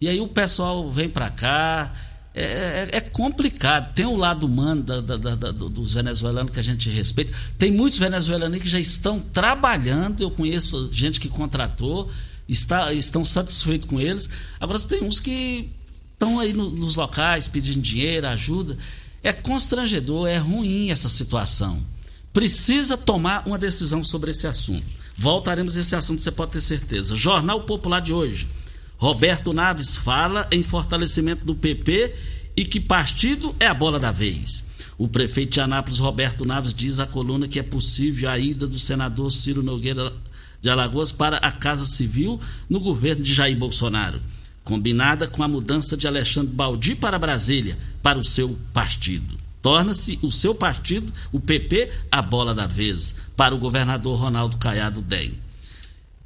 E 0.00 0.08
aí 0.08 0.20
o 0.20 0.26
pessoal 0.26 0.90
vem 0.90 1.08
para 1.08 1.30
cá. 1.30 1.92
É, 2.34 2.88
é, 2.92 2.96
é, 2.96 3.00
complicado. 3.00 3.92
Tem 3.92 4.06
o 4.06 4.16
lado 4.16 4.44
humano 4.46 4.82
da, 4.82 5.00
da, 5.02 5.16
da, 5.16 5.52
dos 5.52 5.92
venezuelanos 5.92 6.50
que 6.50 6.58
a 6.58 6.62
gente 6.62 6.88
respeita. 6.88 7.30
Tem 7.58 7.70
muitos 7.70 7.98
venezuelanos 7.98 8.58
que 8.60 8.68
já 8.68 8.80
estão 8.80 9.20
trabalhando. 9.20 10.22
Eu 10.22 10.30
conheço 10.30 10.88
gente 10.90 11.20
que 11.20 11.28
contratou, 11.28 12.10
está, 12.48 12.92
estão 12.94 13.22
satisfeitos 13.24 13.86
com 13.86 14.00
eles. 14.00 14.30
Agora 14.58 14.80
tem 14.80 15.04
uns 15.04 15.20
que 15.20 15.70
estão 16.14 16.40
aí 16.40 16.54
no, 16.54 16.70
nos 16.70 16.96
locais 16.96 17.46
pedindo 17.46 17.82
dinheiro, 17.82 18.26
ajuda. 18.28 18.78
É 19.22 19.32
constrangedor, 19.32 20.26
é 20.26 20.38
ruim 20.38 20.90
essa 20.90 21.10
situação 21.10 21.91
precisa 22.32 22.96
tomar 22.96 23.46
uma 23.46 23.58
decisão 23.58 24.02
sobre 24.02 24.30
esse 24.30 24.46
assunto. 24.46 24.84
Voltaremos 25.16 25.76
a 25.76 25.80
esse 25.80 25.94
assunto, 25.94 26.22
você 26.22 26.30
pode 26.30 26.52
ter 26.52 26.60
certeza. 26.60 27.14
Jornal 27.14 27.62
Popular 27.62 28.00
de 28.00 28.12
hoje. 28.12 28.48
Roberto 28.96 29.52
Naves 29.52 29.96
fala 29.96 30.48
em 30.50 30.62
fortalecimento 30.62 31.44
do 31.44 31.54
PP 31.54 32.14
e 32.56 32.64
que 32.64 32.80
partido 32.80 33.54
é 33.58 33.66
a 33.66 33.74
bola 33.74 33.98
da 33.98 34.12
vez. 34.12 34.66
O 34.96 35.08
prefeito 35.08 35.54
de 35.54 35.60
Anápolis, 35.60 35.98
Roberto 35.98 36.44
Naves, 36.44 36.72
diz 36.72 37.00
à 37.00 37.06
coluna 37.06 37.48
que 37.48 37.58
é 37.58 37.62
possível 37.62 38.30
a 38.30 38.38
ida 38.38 38.66
do 38.66 38.78
senador 38.78 39.30
Ciro 39.30 39.62
Nogueira 39.62 40.12
de 40.60 40.70
Alagoas 40.70 41.10
para 41.10 41.38
a 41.38 41.50
Casa 41.50 41.84
Civil 41.84 42.40
no 42.70 42.78
governo 42.78 43.24
de 43.24 43.34
Jair 43.34 43.56
Bolsonaro, 43.56 44.20
combinada 44.62 45.26
com 45.26 45.42
a 45.42 45.48
mudança 45.48 45.96
de 45.96 46.06
Alexandre 46.06 46.54
Baldi 46.54 46.94
para 46.94 47.18
Brasília, 47.18 47.76
para 48.00 48.18
o 48.18 48.24
seu 48.24 48.56
partido. 48.72 49.41
Torna-se 49.62 50.18
o 50.22 50.32
seu 50.32 50.54
partido, 50.54 51.12
o 51.30 51.38
PP, 51.38 51.90
a 52.10 52.20
bola 52.20 52.52
da 52.52 52.66
vez 52.66 53.20
para 53.36 53.54
o 53.54 53.58
governador 53.58 54.18
Ronaldo 54.18 54.56
Caiado 54.56 55.00
Dem. 55.00 55.38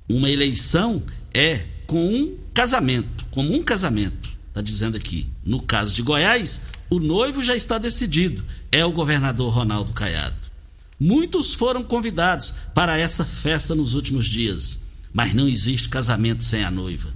Uma 0.08 0.30
eleição 0.30 1.02
é 1.34 1.66
com 1.86 2.08
um 2.08 2.36
casamento, 2.54 3.26
como 3.30 3.54
um 3.54 3.62
casamento, 3.62 4.30
está 4.48 4.62
dizendo 4.62 4.96
aqui. 4.96 5.28
No 5.44 5.60
caso 5.60 5.94
de 5.94 6.02
Goiás, 6.02 6.62
o 6.88 6.98
noivo 6.98 7.42
já 7.42 7.54
está 7.54 7.76
decidido, 7.76 8.42
é 8.72 8.84
o 8.84 8.92
governador 8.92 9.52
Ronaldo 9.52 9.92
Caiado. 9.92 10.34
Muitos 10.98 11.52
foram 11.52 11.82
convidados 11.82 12.54
para 12.74 12.96
essa 12.96 13.24
festa 13.24 13.74
nos 13.74 13.92
últimos 13.92 14.24
dias, 14.24 14.82
mas 15.12 15.34
não 15.34 15.46
existe 15.46 15.90
casamento 15.90 16.42
sem 16.42 16.64
a 16.64 16.70
noiva. 16.70 17.12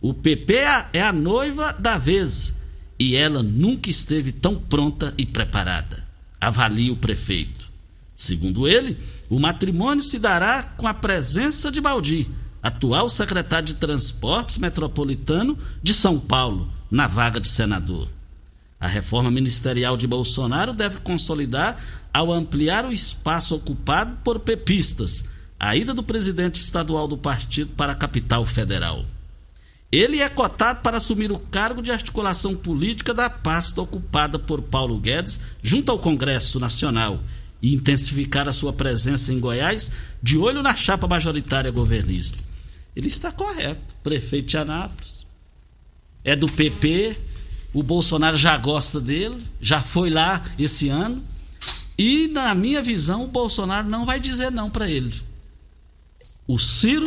O 0.00 0.12
PP 0.12 0.54
é 0.92 1.02
a 1.02 1.12
noiva 1.12 1.72
da 1.78 1.96
vez 1.96 2.59
e 3.00 3.16
ela 3.16 3.42
nunca 3.42 3.88
esteve 3.88 4.30
tão 4.30 4.54
pronta 4.54 5.14
e 5.16 5.24
preparada. 5.24 6.06
Avalia 6.38 6.92
o 6.92 6.96
prefeito. 6.96 7.70
Segundo 8.14 8.68
ele, 8.68 8.98
o 9.30 9.40
matrimônio 9.40 10.04
se 10.04 10.18
dará 10.18 10.62
com 10.62 10.86
a 10.86 10.92
presença 10.92 11.70
de 11.70 11.80
Baldi, 11.80 12.28
atual 12.62 13.08
secretário 13.08 13.66
de 13.68 13.76
Transportes 13.76 14.58
Metropolitano 14.58 15.56
de 15.82 15.94
São 15.94 16.20
Paulo, 16.20 16.70
na 16.90 17.06
vaga 17.06 17.40
de 17.40 17.48
senador. 17.48 18.06
A 18.78 18.86
reforma 18.86 19.30
ministerial 19.30 19.96
de 19.96 20.06
Bolsonaro 20.06 20.74
deve 20.74 21.00
consolidar 21.00 21.82
ao 22.12 22.30
ampliar 22.30 22.84
o 22.84 22.92
espaço 22.92 23.54
ocupado 23.54 24.18
por 24.22 24.40
pepistas, 24.40 25.30
a 25.58 25.74
ida 25.74 25.94
do 25.94 26.02
presidente 26.02 26.60
estadual 26.60 27.08
do 27.08 27.16
partido 27.16 27.70
para 27.74 27.92
a 27.92 27.96
capital 27.96 28.44
federal. 28.44 29.06
Ele 29.92 30.20
é 30.20 30.28
cotado 30.28 30.82
para 30.82 30.98
assumir 30.98 31.32
o 31.32 31.38
cargo 31.38 31.82
de 31.82 31.90
articulação 31.90 32.54
política 32.54 33.12
da 33.12 33.28
pasta 33.28 33.82
ocupada 33.82 34.38
por 34.38 34.62
Paulo 34.62 34.98
Guedes 34.98 35.40
junto 35.62 35.90
ao 35.90 35.98
Congresso 35.98 36.60
Nacional 36.60 37.20
e 37.60 37.74
intensificar 37.74 38.48
a 38.48 38.52
sua 38.52 38.72
presença 38.72 39.32
em 39.32 39.40
Goiás 39.40 39.92
de 40.22 40.38
olho 40.38 40.62
na 40.62 40.76
chapa 40.76 41.08
majoritária 41.08 41.70
governista. 41.70 42.38
Ele 42.94 43.08
está 43.08 43.32
correto. 43.32 43.80
Prefeito 44.02 44.48
de 44.48 44.58
Anápolis. 44.58 45.26
É 46.24 46.36
do 46.36 46.46
PP. 46.46 47.16
O 47.72 47.82
Bolsonaro 47.82 48.36
já 48.36 48.56
gosta 48.56 49.00
dele. 49.00 49.42
Já 49.60 49.82
foi 49.82 50.10
lá 50.10 50.40
esse 50.58 50.88
ano. 50.88 51.22
E, 51.98 52.28
na 52.28 52.54
minha 52.54 52.82
visão, 52.82 53.24
o 53.24 53.28
Bolsonaro 53.28 53.88
não 53.88 54.06
vai 54.06 54.18
dizer 54.18 54.50
não 54.50 54.70
para 54.70 54.88
ele. 54.88 55.14
O 56.46 56.58
Ciro 56.58 57.06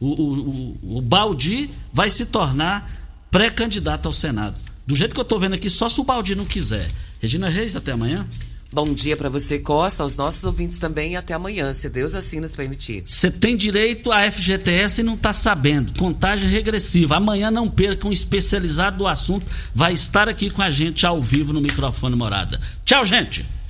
o, 0.00 0.08
o, 0.08 0.98
o, 0.98 1.00
Baldi 1.00 1.70
vai 1.92 2.10
se 2.10 2.26
tornar 2.26 2.90
pré-candidato 3.30 4.06
ao 4.06 4.12
Senado. 4.12 4.56
Do 4.86 4.94
jeito 4.94 5.14
que 5.14 5.20
eu 5.20 5.22
estou 5.22 5.40
vendo 5.40 5.54
aqui, 5.54 5.70
só 5.70 5.88
se 5.88 6.00
o 6.00 6.04
Baldi 6.04 6.34
não 6.34 6.44
quiser. 6.44 6.86
Regina 7.20 7.48
Reis, 7.48 7.74
até 7.74 7.92
amanhã. 7.92 8.26
Bom 8.74 8.92
dia 8.92 9.16
para 9.16 9.28
você, 9.28 9.60
Costa, 9.60 10.02
aos 10.02 10.16
nossos 10.16 10.42
ouvintes 10.42 10.78
também 10.78 11.12
e 11.12 11.16
até 11.16 11.32
amanhã, 11.32 11.72
se 11.72 11.88
Deus 11.88 12.16
assim 12.16 12.40
nos 12.40 12.56
permitir. 12.56 13.04
Você 13.06 13.30
tem 13.30 13.56
direito 13.56 14.10
à 14.10 14.28
FGTS 14.30 15.00
e 15.00 15.04
não 15.04 15.14
está 15.14 15.32
sabendo. 15.32 15.96
Contagem 15.96 16.50
regressiva. 16.50 17.16
Amanhã 17.16 17.52
não 17.52 17.70
perca 17.70 18.08
um 18.08 18.12
especializado 18.12 18.98
do 18.98 19.06
assunto. 19.06 19.46
Vai 19.72 19.92
estar 19.92 20.28
aqui 20.28 20.50
com 20.50 20.60
a 20.60 20.72
gente 20.72 21.06
ao 21.06 21.22
vivo 21.22 21.52
no 21.52 21.60
microfone 21.60 22.16
morada. 22.16 22.60
Tchau, 22.84 23.04
gente! 23.04 23.46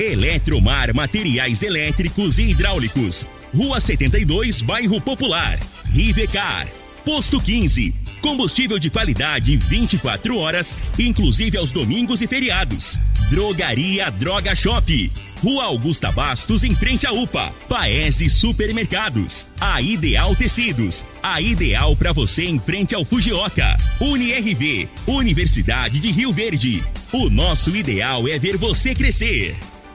Eletromar 0.00 0.94
Materiais 0.94 1.62
Elétricos 1.62 2.38
e 2.38 2.50
Hidráulicos. 2.50 3.26
Rua 3.54 3.78
72, 3.78 4.62
Bairro 4.62 4.98
Popular. 4.98 5.60
Rivecar. 5.92 6.66
Posto 7.04 7.38
15. 7.38 7.94
Combustível 8.22 8.78
de 8.78 8.88
qualidade 8.88 9.58
24 9.58 10.38
horas, 10.38 10.74
inclusive 10.98 11.58
aos 11.58 11.70
domingos 11.70 12.22
e 12.22 12.26
feriados. 12.26 12.98
Drogaria 13.28 14.10
Droga 14.10 14.54
Shop. 14.54 15.12
Rua 15.42 15.64
Augusta 15.64 16.10
Bastos, 16.10 16.64
em 16.64 16.74
frente 16.74 17.06
à 17.06 17.12
UPA. 17.12 17.52
Paese 17.68 18.30
Supermercados. 18.30 19.48
A 19.60 19.82
Ideal 19.82 20.34
Tecidos. 20.34 21.04
A 21.22 21.42
ideal 21.42 21.94
para 21.94 22.12
você 22.12 22.44
em 22.44 22.58
frente 22.58 22.94
ao 22.94 23.04
Fujioka. 23.04 23.76
UniRV. 24.00 24.88
Universidade 25.06 26.00
de 26.00 26.10
Rio 26.10 26.32
Verde. 26.32 26.82
O 27.12 27.28
nosso 27.28 27.76
ideal 27.76 28.26
é 28.26 28.38
ver 28.38 28.56
você 28.56 28.94
crescer. 28.94 29.54